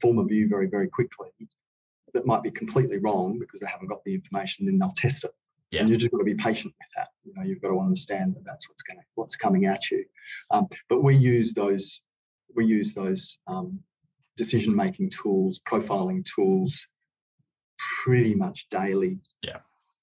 form 0.00 0.18
a 0.18 0.24
view 0.24 0.48
very, 0.48 0.66
very 0.66 0.88
quickly 0.88 1.28
that 2.12 2.26
might 2.26 2.42
be 2.42 2.50
completely 2.50 2.98
wrong 2.98 3.38
because 3.38 3.60
they 3.60 3.66
haven't 3.66 3.88
got 3.88 4.02
the 4.04 4.14
information. 4.14 4.66
Then 4.66 4.78
they'll 4.78 4.92
test 4.96 5.24
it. 5.24 5.30
Yeah. 5.70 5.80
And 5.80 5.90
you've 5.90 6.00
just 6.00 6.12
got 6.12 6.18
to 6.18 6.24
be 6.24 6.34
patient 6.34 6.74
with 6.78 6.88
that. 6.96 7.08
You 7.24 7.32
know, 7.34 7.42
you've 7.42 7.60
got 7.60 7.68
to 7.68 7.80
understand 7.80 8.34
that 8.34 8.44
that's 8.44 8.68
what's 8.68 8.82
going 8.82 8.98
to 8.98 9.04
what's 9.14 9.36
coming 9.36 9.66
at 9.66 9.90
you. 9.90 10.04
Um, 10.50 10.66
but 10.88 11.02
we 11.02 11.14
use 11.14 11.52
those 11.52 12.00
we 12.56 12.66
use 12.66 12.94
those 12.94 13.38
um, 13.46 13.80
decision 14.36 14.74
making 14.74 15.10
tools, 15.10 15.60
profiling 15.68 16.24
tools, 16.24 16.86
pretty 18.02 18.34
much 18.34 18.66
daily. 18.70 19.18
Yeah. 19.42 19.58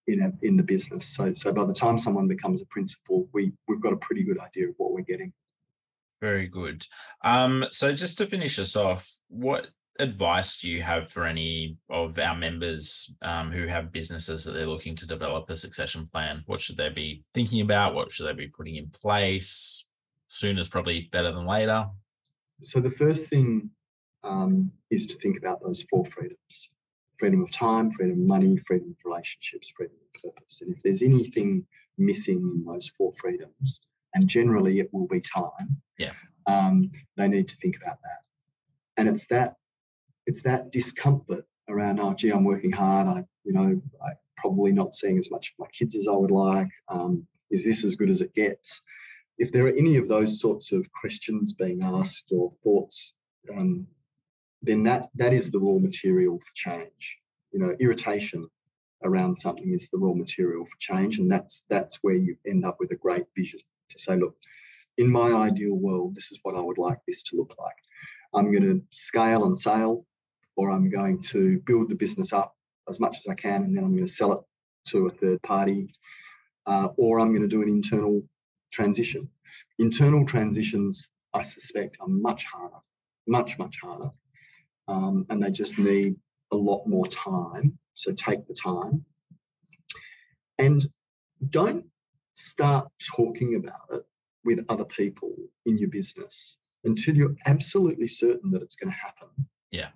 In 0.05 0.19
a, 0.21 0.45
in 0.45 0.57
the 0.57 0.63
business, 0.63 1.05
so 1.05 1.33
so 1.33 1.53
by 1.53 1.63
the 1.63 1.73
time 1.73 1.97
someone 1.97 2.27
becomes 2.27 2.61
a 2.61 2.65
principal, 2.65 3.29
we 3.33 3.53
we've 3.69 3.79
got 3.81 3.93
a 3.93 3.97
pretty 3.97 4.23
good 4.23 4.37
idea 4.37 4.67
of 4.67 4.75
what 4.77 4.91
we're 4.91 5.01
getting. 5.01 5.31
very 6.21 6.47
good. 6.47 6.85
Um, 7.23 7.65
so 7.71 7.93
just 7.93 8.17
to 8.17 8.25
finish 8.27 8.59
us 8.59 8.75
off, 8.75 9.09
what 9.29 9.67
advice 9.99 10.59
do 10.59 10.69
you 10.69 10.81
have 10.81 11.09
for 11.09 11.25
any 11.25 11.77
of 11.89 12.17
our 12.17 12.35
members 12.35 13.13
um, 13.21 13.51
who 13.51 13.67
have 13.67 13.91
businesses 13.91 14.43
that 14.43 14.53
they're 14.53 14.67
looking 14.67 14.95
to 14.95 15.07
develop 15.07 15.49
a 15.49 15.55
succession 15.55 16.09
plan? 16.11 16.43
What 16.47 16.59
should 16.59 16.77
they 16.77 16.89
be 16.89 17.23
thinking 17.33 17.61
about? 17.61 17.93
What 17.93 18.11
should 18.11 18.25
they 18.27 18.33
be 18.33 18.47
putting 18.47 18.75
in 18.75 18.89
place? 18.89 19.87
Soon 20.27 20.57
is 20.57 20.67
probably 20.67 21.09
better 21.11 21.31
than 21.31 21.45
later. 21.45 21.87
So 22.61 22.79
the 22.79 22.91
first 22.91 23.29
thing 23.29 23.71
um, 24.23 24.71
is 24.89 25.05
to 25.07 25.17
think 25.17 25.37
about 25.37 25.61
those 25.61 25.83
four 25.83 26.05
freedoms: 26.05 26.69
freedom 27.17 27.43
of 27.43 27.51
time, 27.51 27.91
freedom 27.91 28.21
of 28.21 28.27
money, 28.27 28.57
freedom 28.57 28.91
of 28.91 28.97
relationships, 29.05 29.69
freedom 29.75 29.97
of 30.01 30.21
purpose. 30.21 30.61
And 30.61 30.73
if 30.75 30.81
there's 30.83 31.01
anything 31.01 31.65
missing 31.97 32.37
in 32.37 32.63
those 32.65 32.87
four 32.87 33.13
freedoms, 33.13 33.81
and 34.13 34.27
generally 34.27 34.79
it 34.79 34.89
will 34.93 35.07
be 35.07 35.19
time, 35.21 35.81
Yeah. 35.97 36.13
um, 36.47 36.91
they 37.17 37.27
need 37.27 37.47
to 37.47 37.55
think 37.57 37.75
about 37.75 37.97
that. 38.01 38.21
And 38.97 39.07
it's 39.09 39.27
that 39.27 39.55
it's 40.25 40.43
that 40.43 40.71
discomfort 40.71 41.45
around, 41.67 41.99
oh, 41.99 42.13
gee, 42.13 42.29
I'm 42.29 42.45
working 42.45 42.71
hard. 42.71 43.07
I, 43.07 43.25
you 43.43 43.51
know, 43.53 43.81
I 44.01 44.11
probably 44.37 44.71
not 44.71 44.93
seeing 44.93 45.17
as 45.17 45.29
much 45.29 45.49
of 45.49 45.59
my 45.59 45.67
kids 45.77 45.95
as 45.95 46.07
I 46.07 46.13
would 46.13 46.31
like. 46.31 46.69
Um, 46.89 47.27
is 47.51 47.65
this 47.65 47.83
as 47.83 47.95
good 47.95 48.09
as 48.09 48.21
it 48.21 48.33
gets? 48.33 48.81
If 49.37 49.51
there 49.51 49.65
are 49.65 49.73
any 49.75 49.97
of 49.97 50.07
those 50.07 50.39
sorts 50.39 50.71
of 50.71 50.91
questions 50.91 51.53
being 51.53 51.83
asked 51.83 52.31
or 52.31 52.51
thoughts, 52.63 53.13
um, 53.55 53.87
then 54.61 54.83
that 54.83 55.09
that 55.15 55.33
is 55.33 55.51
the 55.51 55.59
raw 55.59 55.79
material 55.79 56.39
for 56.39 56.53
change. 56.53 57.17
You 57.51 57.59
know, 57.59 57.75
irritation 57.79 58.47
around 59.03 59.37
something 59.37 59.73
is 59.73 59.89
the 59.91 59.97
raw 59.97 60.13
material 60.13 60.65
for 60.65 60.77
change, 60.79 61.19
and 61.19 61.31
that's 61.31 61.65
that's 61.69 61.99
where 62.01 62.15
you 62.15 62.37
end 62.47 62.65
up 62.65 62.77
with 62.79 62.91
a 62.91 62.95
great 62.95 63.25
vision 63.35 63.59
to 63.89 63.99
say, 63.99 64.15
look, 64.15 64.35
in 64.97 65.11
my 65.11 65.33
ideal 65.33 65.75
world, 65.75 66.15
this 66.15 66.31
is 66.31 66.39
what 66.43 66.55
I 66.55 66.61
would 66.61 66.77
like 66.77 66.99
this 67.07 67.23
to 67.23 67.37
look 67.37 67.55
like. 67.59 67.75
I'm 68.33 68.51
going 68.51 68.63
to 68.63 68.81
scale 68.91 69.45
and 69.45 69.57
sale, 69.57 70.05
or 70.55 70.71
I'm 70.71 70.89
going 70.89 71.21
to 71.23 71.59
build 71.65 71.89
the 71.89 71.95
business 71.95 72.33
up 72.33 72.55
as 72.89 72.99
much 72.99 73.17
as 73.19 73.27
I 73.29 73.35
can, 73.35 73.63
and 73.63 73.75
then 73.75 73.83
I'm 73.83 73.93
going 73.93 74.05
to 74.05 74.11
sell 74.11 74.33
it 74.33 74.39
to 74.89 75.05
a 75.05 75.09
third 75.09 75.41
party, 75.43 75.93
uh, 76.65 76.89
or 76.97 77.19
I'm 77.19 77.29
going 77.29 77.41
to 77.41 77.47
do 77.47 77.61
an 77.61 77.69
internal 77.69 78.23
transition. 78.73 79.29
Internal 79.79 80.25
transitions, 80.25 81.09
I 81.33 81.43
suspect, 81.43 81.97
are 81.99 82.07
much 82.07 82.45
harder, 82.45 82.81
much, 83.27 83.57
much 83.57 83.79
harder. 83.81 84.09
Um, 84.87 85.25
and 85.29 85.41
they 85.41 85.51
just 85.51 85.77
need 85.79 86.15
a 86.51 86.57
lot 86.57 86.85
more 86.87 87.07
time. 87.07 87.77
So 87.93 88.11
take 88.11 88.47
the 88.47 88.55
time. 88.55 89.05
And 90.57 90.87
don't 91.49 91.85
start 92.33 92.87
talking 93.15 93.55
about 93.55 93.81
it 93.91 94.03
with 94.43 94.65
other 94.69 94.85
people 94.85 95.33
in 95.65 95.77
your 95.77 95.89
business 95.89 96.57
until 96.83 97.15
you're 97.15 97.35
absolutely 97.45 98.07
certain 98.07 98.51
that 98.51 98.61
it's 98.61 98.75
going 98.75 98.91
to 98.91 98.97
happen. 98.97 99.29
Yeah. 99.71 99.89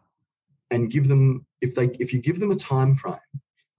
And 0.71 0.91
give 0.91 1.07
them 1.07 1.45
if 1.61 1.75
they 1.75 1.85
if 1.99 2.13
you 2.13 2.19
give 2.19 2.39
them 2.39 2.51
a 2.51 2.55
time 2.55 2.95
frame, 2.95 3.19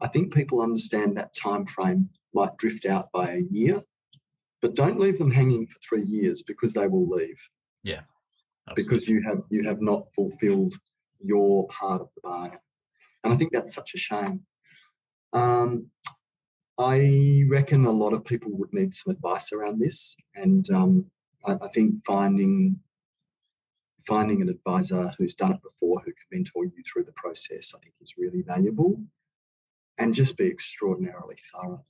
I 0.01 0.09
think 0.09 0.35
people 0.35 0.61
understand 0.61 1.17
that 1.17 1.35
time 1.35 1.67
frame 1.67 2.11
might 2.35 2.57
drift 2.57 2.87
out 2.87 3.11
by 3.13 3.31
a 3.31 3.43
year, 3.51 3.81
but 4.61 4.75
don't 4.75 4.99
leave 4.99 5.19
them 5.19 5.31
hanging 5.31 5.67
for 5.67 5.79
three 5.81 6.05
years 6.05 6.43
because 6.43 6.73
they 6.73 6.87
will 6.87 7.09
leave. 7.09 7.41
Yeah. 7.83 8.03
because 8.75 9.09
you 9.09 9.23
have 9.23 9.45
you 9.51 9.65
have 9.65 9.81
not 9.81 10.13
fulfilled 10.15 10.75
your 11.25 11.67
part 11.69 12.01
of 12.01 12.09
the 12.15 12.21
bargain. 12.23 12.59
And 13.25 13.33
i 13.33 13.37
think 13.37 13.53
that's 13.53 13.75
such 13.75 13.95
a 13.95 13.99
shame. 13.99 14.43
Um, 15.33 15.91
i 16.79 17.45
reckon 17.49 17.85
a 17.85 17.91
lot 17.91 18.13
of 18.13 18.25
people 18.25 18.51
would 18.53 18.73
need 18.73 18.95
some 18.95 19.13
advice 19.13 19.53
around 19.53 19.81
this. 19.81 20.17
And 20.35 20.69
um, 20.71 21.07
I, 21.47 21.57
I 21.63 21.69
think 21.69 22.05
finding 22.05 22.81
finding 24.07 24.41
an 24.43 24.49
advisor 24.49 25.13
who's 25.19 25.35
done 25.35 25.53
it 25.53 25.63
before 25.63 26.01
who 26.01 26.13
can 26.13 26.29
mentor 26.33 26.65
you 26.65 26.83
through 26.83 27.05
the 27.05 27.13
process 27.13 27.73
i 27.75 27.79
think 27.79 27.95
is 28.01 28.15
really 28.19 28.43
valuable. 28.43 29.01
And 30.01 30.15
just 30.15 30.37
be 30.37 30.47
extraordinarily 30.47 31.37
thorough 31.53 31.85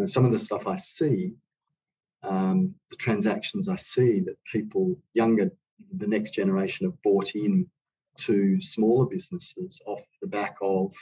know 0.00 0.06
some 0.06 0.24
of 0.24 0.32
the 0.32 0.38
stuff 0.38 0.66
i 0.66 0.76
see 0.76 1.34
um, 2.22 2.74
the 2.90 2.96
transactions 2.96 3.68
I 3.68 3.76
see 3.76 4.20
that 4.20 4.36
people 4.50 4.98
younger, 5.14 5.50
the 5.96 6.06
next 6.06 6.32
generation 6.32 6.86
have 6.86 7.00
bought 7.02 7.34
in 7.34 7.66
to 8.18 8.60
smaller 8.60 9.06
businesses 9.06 9.80
off 9.86 10.02
the 10.20 10.28
back 10.28 10.56
of, 10.60 10.92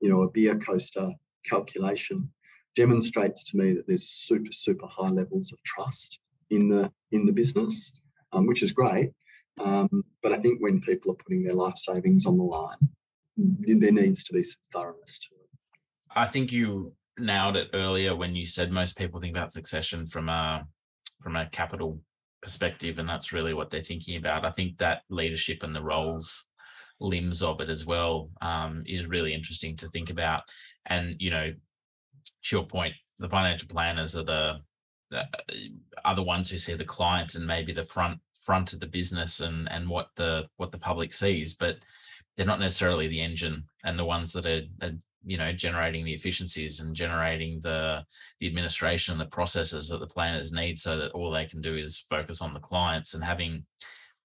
you 0.00 0.08
know, 0.08 0.22
a 0.22 0.30
beer 0.30 0.56
coaster 0.58 1.10
calculation 1.44 2.30
demonstrates 2.74 3.44
to 3.44 3.56
me 3.56 3.72
that 3.72 3.86
there's 3.86 4.08
super 4.08 4.52
super 4.52 4.86
high 4.86 5.08
levels 5.08 5.52
of 5.52 5.62
trust 5.62 6.20
in 6.50 6.68
the 6.68 6.90
in 7.12 7.26
the 7.26 7.32
business, 7.32 7.92
um, 8.32 8.46
which 8.46 8.62
is 8.62 8.72
great. 8.72 9.10
Um, 9.58 10.04
but 10.22 10.32
I 10.32 10.36
think 10.36 10.60
when 10.60 10.80
people 10.80 11.12
are 11.12 11.16
putting 11.16 11.42
their 11.42 11.54
life 11.54 11.76
savings 11.76 12.26
on 12.26 12.36
the 12.36 12.44
line, 12.44 12.76
there 13.36 13.92
needs 13.92 14.22
to 14.24 14.32
be 14.32 14.42
some 14.42 14.60
thoroughness 14.70 15.18
to 15.20 15.28
it. 15.34 15.48
I 16.14 16.26
think 16.26 16.52
you 16.52 16.92
nailed 17.18 17.56
it 17.56 17.68
earlier 17.72 18.14
when 18.14 18.34
you 18.34 18.46
said 18.46 18.70
most 18.70 18.96
people 18.96 19.20
think 19.20 19.36
about 19.36 19.52
succession 19.52 20.06
from 20.06 20.28
a 20.28 20.66
from 21.22 21.36
a 21.36 21.48
capital 21.50 22.00
perspective, 22.42 22.98
and 22.98 23.08
that's 23.08 23.32
really 23.32 23.54
what 23.54 23.70
they're 23.70 23.82
thinking 23.82 24.16
about. 24.16 24.44
I 24.44 24.50
think 24.50 24.78
that 24.78 25.02
leadership 25.08 25.62
and 25.62 25.74
the 25.74 25.82
roles 25.82 26.46
limbs 27.00 27.42
of 27.42 27.60
it 27.60 27.68
as 27.68 27.84
well 27.84 28.30
um, 28.40 28.82
is 28.86 29.06
really 29.06 29.34
interesting 29.34 29.76
to 29.76 29.88
think 29.88 30.10
about. 30.10 30.42
And 30.86 31.16
you 31.18 31.30
know, 31.30 31.52
to 31.52 32.56
your 32.56 32.66
point, 32.66 32.94
the 33.18 33.28
financial 33.28 33.68
planners 33.68 34.16
are 34.16 34.24
the 34.24 34.56
uh, 35.14 35.24
are 36.04 36.16
the 36.16 36.22
ones 36.22 36.50
who 36.50 36.58
see 36.58 36.74
the 36.74 36.84
clients 36.84 37.36
and 37.36 37.46
maybe 37.46 37.72
the 37.72 37.84
front 37.84 38.18
front 38.44 38.72
of 38.72 38.80
the 38.80 38.86
business 38.86 39.40
and 39.40 39.70
and 39.70 39.88
what 39.88 40.08
the 40.16 40.44
what 40.56 40.72
the 40.72 40.78
public 40.78 41.12
sees, 41.12 41.54
but 41.54 41.76
they're 42.36 42.46
not 42.46 42.60
necessarily 42.60 43.08
the 43.08 43.20
engine 43.20 43.64
and 43.84 43.98
the 43.98 44.04
ones 44.04 44.32
that 44.32 44.46
are, 44.46 44.62
are 44.82 44.92
you 45.26 45.36
know 45.36 45.52
generating 45.52 46.04
the 46.04 46.14
efficiencies 46.14 46.80
and 46.80 46.94
generating 46.94 47.60
the 47.60 48.02
the 48.40 48.46
administration 48.46 49.12
and 49.12 49.20
the 49.20 49.26
processes 49.26 49.88
that 49.88 49.98
the 49.98 50.06
planners 50.06 50.52
need 50.52 50.78
so 50.78 50.96
that 50.96 51.10
all 51.10 51.30
they 51.30 51.44
can 51.44 51.60
do 51.60 51.76
is 51.76 51.98
focus 51.98 52.40
on 52.40 52.54
the 52.54 52.60
clients 52.60 53.12
and 53.12 53.24
having 53.24 53.64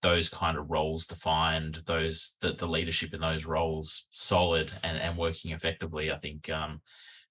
those 0.04 0.30
kind 0.30 0.58
of 0.58 0.70
roles 0.70 1.08
defined 1.08 1.80
those 1.88 2.38
the, 2.42 2.54
the 2.54 2.68
leadership 2.68 3.14
in 3.14 3.20
those 3.20 3.46
roles 3.46 4.08
solid 4.12 4.72
and, 4.84 4.98
and 4.98 5.18
working 5.18 5.52
effectively 5.52 6.12
i 6.12 6.18
think 6.18 6.50
um, 6.50 6.80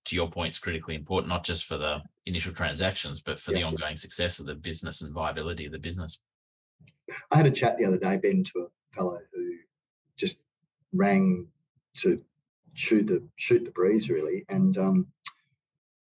to 0.04 0.16
your 0.16 0.28
point 0.28 0.54
is 0.54 0.58
critically 0.58 0.96
important 0.96 1.28
not 1.28 1.44
just 1.44 1.64
for 1.64 1.78
the 1.78 1.98
initial 2.26 2.52
transactions 2.52 3.20
but 3.20 3.38
for 3.38 3.52
yeah. 3.52 3.58
the 3.58 3.64
ongoing 3.64 3.96
success 3.96 4.40
of 4.40 4.46
the 4.46 4.54
business 4.54 5.00
and 5.00 5.14
viability 5.14 5.66
of 5.66 5.72
the 5.72 5.78
business 5.78 6.22
i 7.30 7.36
had 7.36 7.46
a 7.46 7.50
chat 7.50 7.78
the 7.78 7.84
other 7.84 7.98
day 7.98 8.16
ben 8.16 8.42
to 8.42 8.66
a 8.66 8.96
fellow 8.96 9.18
who 9.32 9.52
just 10.16 10.40
rang 10.92 11.46
to 11.94 12.16
shoot 12.74 13.06
the 13.06 13.26
shoot 13.36 13.64
the 13.64 13.70
breeze 13.70 14.08
really. 14.08 14.44
And 14.48 14.76
um, 14.78 15.06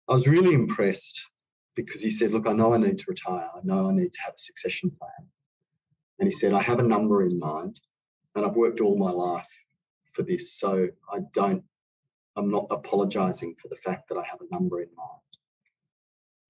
I 0.08 0.14
was 0.14 0.26
really 0.26 0.54
impressed 0.54 1.28
because 1.74 2.00
he 2.00 2.10
said, 2.10 2.32
"Look, 2.32 2.46
I 2.46 2.52
know 2.52 2.74
I 2.74 2.78
need 2.78 2.98
to 2.98 3.04
retire. 3.08 3.48
I 3.54 3.60
know 3.64 3.88
I 3.88 3.92
need 3.92 4.12
to 4.12 4.22
have 4.22 4.34
a 4.34 4.42
succession 4.42 4.90
plan." 4.90 5.28
And 6.18 6.28
he 6.28 6.32
said, 6.32 6.52
"I 6.52 6.62
have 6.62 6.78
a 6.78 6.84
number 6.84 7.22
in 7.22 7.38
mind, 7.38 7.80
and 8.34 8.44
I've 8.44 8.56
worked 8.56 8.80
all 8.80 8.98
my 8.98 9.10
life 9.10 9.66
for 10.12 10.22
this, 10.22 10.52
so 10.52 10.88
I 11.10 11.20
don't. 11.32 11.64
I'm 12.36 12.50
not 12.50 12.66
apologising 12.70 13.56
for 13.60 13.68
the 13.68 13.76
fact 13.76 14.08
that 14.08 14.16
I 14.16 14.24
have 14.24 14.40
a 14.40 14.54
number 14.54 14.80
in 14.80 14.88
mind." 14.96 15.20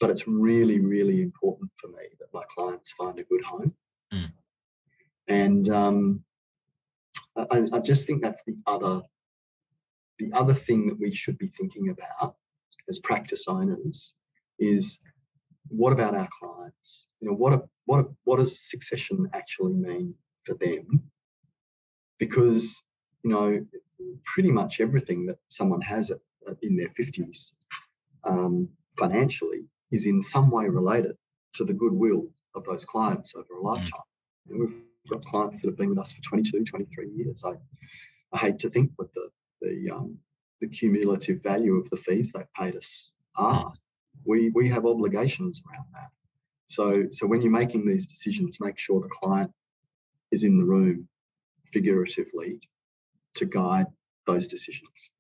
But 0.01 0.11
it's 0.11 0.27
really, 0.27 0.81
really 0.81 1.23
important 1.23 1.71
for 1.77 1.89
me 1.89 2.09
that 2.19 2.35
my 2.35 2.43
clients 2.49 2.91
find 2.93 3.19
a 3.19 3.25
good 3.25 3.43
home. 3.43 3.75
Mm. 4.13 4.33
And 5.29 5.69
um, 5.69 6.25
I, 7.37 7.69
I, 7.73 7.79
just 7.79 8.07
think 8.07 8.21
that's 8.21 8.43
the 8.45 8.57
other 8.67 9.03
the 10.23 10.37
other 10.37 10.55
thing 10.55 10.87
that 10.87 11.01
we 11.01 11.13
should 11.13 11.39
be 11.39 11.49
thinking 11.49 11.89
about 11.89 12.37
as 12.89 12.99
practice 12.99 13.47
owners 13.49 14.15
is 14.59 14.99
what 15.69 15.93
about 15.93 16.15
our 16.15 16.29
clients? 16.39 17.07
You 17.21 17.29
know, 17.29 17.35
what 17.35 17.53
a, 17.53 17.63
what 17.87 18.01
a, 18.01 18.05
what 18.25 18.37
does 18.39 18.61
succession 18.61 19.29
actually 19.33 19.75
mean 19.75 20.15
for 20.45 20.55
them? 20.55 21.11
Because 22.19 22.83
you 23.23 23.31
know, 23.31 23.65
pretty 24.25 24.51
much 24.51 24.81
everything 24.81 25.27
that 25.27 25.39
someone 25.49 25.81
has 25.83 26.11
at, 26.11 26.19
in 26.61 26.77
their 26.77 26.89
fifties 26.89 27.53
um, 28.25 28.69
financially 28.99 29.65
is 29.91 30.07
in 30.07 30.21
some 30.21 30.51
way 30.51 30.67
related 30.67 31.17
to 31.55 31.65
the 31.65 31.75
goodwill 31.75 32.29
of 32.55 32.65
those 32.65 32.85
clients 32.85 33.35
over 33.35 33.55
a 33.55 33.63
mm. 33.63 33.65
lifetime. 33.65 34.01
And 34.49 34.61
we've 34.61 34.77
got 35.11 35.25
clients 35.25 35.61
that 35.61 35.69
have 35.69 35.77
been 35.77 35.91
with 35.91 35.99
us 35.99 36.13
for 36.13 36.23
22, 36.23 36.65
23 36.65 37.11
years. 37.17 37.45
I, 37.45 37.55
I 38.33 38.39
hate 38.39 38.59
to 38.61 38.71
think 38.71 38.93
what 38.97 39.13
the 39.15 39.31
the 39.63 39.91
um, 39.95 40.19
the 40.61 40.69
cumulative 40.69 41.43
value 41.43 41.75
of 41.77 41.89
the 41.91 41.97
fees 41.97 42.33
they've 42.33 42.53
paid 42.59 42.77
us 42.77 43.13
are. 43.37 43.73
We 44.25 44.51
we 44.55 44.69
have 44.69 44.87
obligations 44.87 45.63
around 45.67 45.87
that. 45.95 46.11
So 46.67 47.07
so 47.11 47.27
when 47.27 47.43
you're 47.43 47.51
making 47.51 47.87
these 47.87 48.07
decisions, 48.07 48.59
make 48.61 48.79
sure 48.79 49.01
the 49.01 49.09
client 49.09 49.53
is 50.31 50.45
in 50.45 50.59
the 50.59 50.65
room 50.65 51.09
figuratively 51.67 52.61
to 53.35 53.47
guide 53.47 53.87
those 54.27 54.47
decisions. 54.47 55.13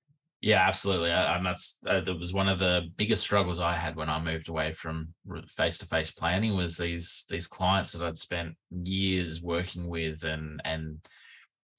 Yeah, 0.42 0.66
absolutely. 0.66 1.10
And 1.10 1.46
that's 1.46 1.78
uh, 1.86 2.00
that 2.00 2.18
was 2.18 2.34
one 2.34 2.48
of 2.48 2.58
the 2.58 2.90
biggest 2.96 3.22
struggles 3.22 3.60
I 3.60 3.74
had 3.74 3.94
when 3.94 4.10
I 4.10 4.20
moved 4.20 4.48
away 4.48 4.72
from 4.72 5.14
face-to-face 5.48 6.10
planning 6.10 6.56
was 6.56 6.76
these 6.76 7.26
these 7.30 7.46
clients 7.46 7.92
that 7.92 8.04
I'd 8.04 8.18
spent 8.18 8.56
years 8.70 9.40
working 9.40 9.88
with 9.88 10.24
and 10.24 10.60
and 10.64 10.98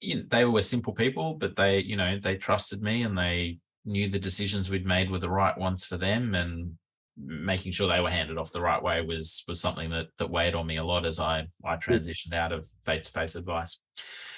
you 0.00 0.16
know, 0.16 0.22
they 0.28 0.44
were 0.44 0.62
simple 0.62 0.92
people, 0.92 1.34
but 1.34 1.56
they, 1.56 1.78
you 1.78 1.96
know, 1.96 2.18
they 2.18 2.36
trusted 2.36 2.82
me 2.82 3.02
and 3.02 3.16
they 3.16 3.58
knew 3.84 4.08
the 4.08 4.18
decisions 4.18 4.70
we'd 4.70 4.86
made 4.86 5.10
were 5.10 5.18
the 5.18 5.30
right 5.30 5.56
ones 5.56 5.84
for 5.84 5.96
them 5.96 6.34
and 6.34 6.76
making 7.16 7.70
sure 7.70 7.88
they 7.88 8.00
were 8.00 8.10
handed 8.10 8.38
off 8.38 8.52
the 8.52 8.60
right 8.60 8.82
way 8.82 9.00
was 9.00 9.44
was 9.46 9.60
something 9.60 9.90
that 9.90 10.06
that 10.18 10.30
weighed 10.30 10.54
on 10.54 10.66
me 10.66 10.76
a 10.76 10.84
lot 10.84 11.06
as 11.06 11.20
I 11.20 11.46
I 11.64 11.76
transitioned 11.76 12.34
out 12.34 12.52
of 12.52 12.66
face 12.84 13.02
to 13.02 13.12
face 13.12 13.36
advice. 13.36 13.78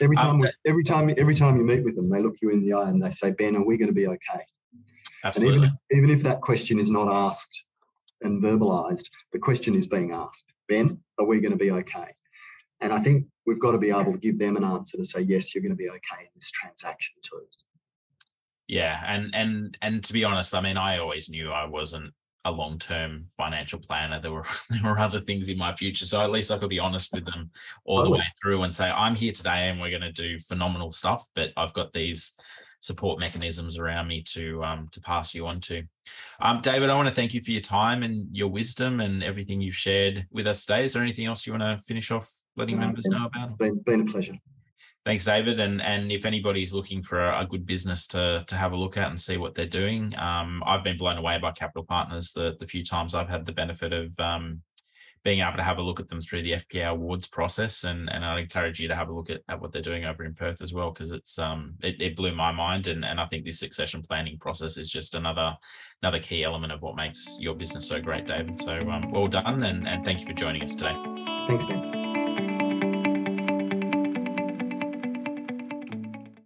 Every 0.01 0.16
um, 0.19 0.25
time, 0.25 0.42
um, 0.42 0.51
every 0.66 0.85
time, 0.85 1.14
every 1.16 1.35
time 1.35 1.57
you 1.57 1.64
meet 1.64 1.85
with 1.85 1.97
them, 1.97 2.11
they 2.11 2.21
look 2.21 2.37
you 2.42 2.51
in 2.51 2.62
the 2.62 2.75
eye 2.75 2.90
and 2.90 3.03
they 3.03 3.11
say, 3.11 3.31
"Ben, 3.31 3.57
are 3.57 3.64
we 3.64 3.79
going 3.79 3.88
to 3.88 3.95
be 3.95 4.07
okay?" 4.07 4.45
Absolutely. 5.25 5.69
And 5.69 5.79
even 5.90 6.05
even 6.05 6.11
if 6.11 6.23
that 6.25 6.40
question 6.42 6.79
is 6.79 6.90
not 6.90 7.09
asked 7.09 7.64
and 8.23 8.42
verbalized, 8.42 9.09
the 9.33 9.38
question 9.38 9.75
is 9.75 9.87
being 9.87 10.12
asked, 10.12 10.45
"Ben, 10.69 11.01
are 11.19 11.27
we 11.27 11.40
going 11.40 11.53
to 11.53 11.59
be 11.59 11.71
okay?" 11.71 12.09
And 12.81 12.92
I 12.92 12.99
think 12.99 13.27
we've 13.46 13.61
got 13.61 13.72
to 13.72 13.78
be 13.78 13.90
able 13.90 14.12
to 14.12 14.18
give 14.18 14.38
them 14.38 14.56
an 14.56 14.64
answer 14.64 14.96
to 14.96 15.04
say, 15.04 15.20
yes, 15.20 15.54
you're 15.54 15.62
going 15.62 15.70
to 15.70 15.76
be 15.76 15.88
okay 15.88 16.22
in 16.22 16.30
this 16.35 16.50
transaction 16.50 17.14
too. 17.22 17.46
Yeah, 18.68 19.00
and 19.06 19.30
and 19.32 19.78
and 19.80 20.02
to 20.02 20.12
be 20.12 20.24
honest, 20.24 20.54
I 20.54 20.61
mean, 20.61 20.76
I 20.76 20.98
always 20.98 21.28
knew 21.28 21.50
I 21.50 21.66
wasn't 21.66 22.12
a 22.44 22.50
long-term 22.50 23.26
financial 23.37 23.78
planner. 23.78 24.20
There 24.20 24.32
were 24.32 24.46
there 24.70 24.82
were 24.82 24.98
other 24.98 25.20
things 25.20 25.48
in 25.48 25.56
my 25.56 25.74
future, 25.74 26.04
so 26.04 26.20
at 26.20 26.32
least 26.32 26.50
I 26.50 26.59
could 26.59 26.68
be 26.68 26.80
honest 26.80 27.12
with 27.12 27.24
them 27.24 27.50
all 27.85 28.02
the 28.02 28.11
way 28.11 28.24
through 28.42 28.64
and 28.64 28.74
say, 28.74 28.90
I'm 28.90 29.14
here 29.14 29.32
today, 29.32 29.68
and 29.68 29.80
we're 29.80 29.90
going 29.90 30.02
to 30.02 30.12
do 30.12 30.40
phenomenal 30.40 30.90
stuff. 30.90 31.26
But 31.35 31.52
I've 31.56 31.74
got 31.74 31.92
these 31.92 32.32
support 32.87 33.20
mechanisms 33.20 33.77
around 33.77 34.07
me 34.07 34.22
to 34.22 34.62
um, 34.64 34.88
to 34.92 35.01
pass 35.01 35.35
you 35.35 35.46
on 35.46 35.61
to. 35.62 35.83
Um, 36.40 36.61
David, 36.62 36.88
I 36.88 36.94
want 36.94 37.09
to 37.09 37.14
thank 37.14 37.35
you 37.35 37.42
for 37.42 37.51
your 37.51 37.61
time 37.61 38.03
and 38.03 38.29
your 38.35 38.49
wisdom 38.49 39.01
and 39.01 39.22
everything 39.22 39.61
you've 39.61 39.75
shared 39.75 40.27
with 40.31 40.46
us 40.46 40.64
today. 40.64 40.85
Is 40.85 40.92
there 40.92 41.03
anything 41.03 41.27
else 41.27 41.46
you 41.46 41.53
want 41.53 41.62
to 41.62 41.81
finish 41.85 42.11
off 42.11 42.33
letting 42.57 42.77
no, 42.77 42.87
members 42.87 43.05
been, 43.05 43.18
know 43.18 43.27
about? 43.27 43.44
It's 43.44 43.53
been, 43.55 43.79
been 43.85 44.01
a 44.03 44.05
pleasure. 44.05 44.35
Thanks, 45.05 45.25
David. 45.25 45.61
And 45.61 45.81
and 45.81 46.11
if 46.11 46.27
anybody's 46.27 46.75
looking 46.75 47.03
for 47.03 47.31
a, 47.31 47.46
good 47.49 47.64
business 47.64 48.09
to 48.09 48.44
to 48.46 48.57
have 48.57 48.72
a 48.72 48.77
look 48.77 48.96
at 48.96 49.09
and 49.09 49.20
see 49.20 49.37
what 49.37 49.55
they're 49.55 49.66
doing, 49.66 50.12
um, 50.18 50.62
I've 50.66 50.83
been 50.83 50.96
blown 50.96 51.16
away 51.16 51.38
by 51.38 51.53
Capital 51.53 51.85
Partners 51.85 52.33
the 52.33 52.57
the 52.59 52.66
few 52.66 52.85
times 52.85 53.14
I've 53.14 53.29
had 53.29 53.46
the 53.46 53.53
benefit 53.53 53.92
of 53.92 54.18
um, 54.18 54.62
being 55.27 55.41
able 55.41 55.57
to 55.57 55.62
have 55.65 55.79
a 55.79 55.83
look 55.83 55.99
at 55.99 56.07
them 56.07 56.21
through 56.21 56.41
the 56.41 56.53
FPA 56.53 56.91
awards 56.91 57.27
process. 57.27 57.83
And, 57.83 58.09
and 58.09 58.25
I'd 58.25 58.39
encourage 58.39 58.79
you 58.79 58.87
to 58.87 58.95
have 58.95 59.09
a 59.09 59.12
look 59.12 59.29
at, 59.29 59.41
at 59.49 59.61
what 59.61 59.73
they're 59.73 59.83
doing 59.83 60.05
over 60.05 60.23
in 60.23 60.35
Perth 60.35 60.62
as 60.62 60.73
well, 60.73 60.93
because 60.93 61.11
it's 61.11 61.37
um 61.37 61.75
it, 61.83 62.01
it 62.01 62.15
blew 62.15 62.33
my 62.33 62.53
mind. 62.53 62.87
And, 62.87 63.05
and 63.05 63.21
I 63.21 63.27
think 63.27 63.45
this 63.45 63.59
succession 63.59 64.05
planning 64.05 64.39
process 64.39 64.77
is 64.77 64.89
just 64.89 65.17
another 65.17 65.57
another 66.01 66.21
key 66.21 66.45
element 66.45 66.73
of 66.73 66.81
what 66.81 66.97
makes 66.97 67.39
your 67.41 67.57
business 67.57 67.89
so 67.89 68.01
great, 68.01 68.29
David. 68.29 68.57
So 68.61 68.79
um, 68.89 69.11
well 69.11 69.27
done 69.27 69.65
and, 69.65 69.89
and 69.89 70.05
thank 70.05 70.21
you 70.21 70.27
for 70.29 70.33
joining 70.33 70.62
us 70.62 70.77
today. 70.77 70.95
Thanks, 71.49 71.65
Ben. 71.65 72.06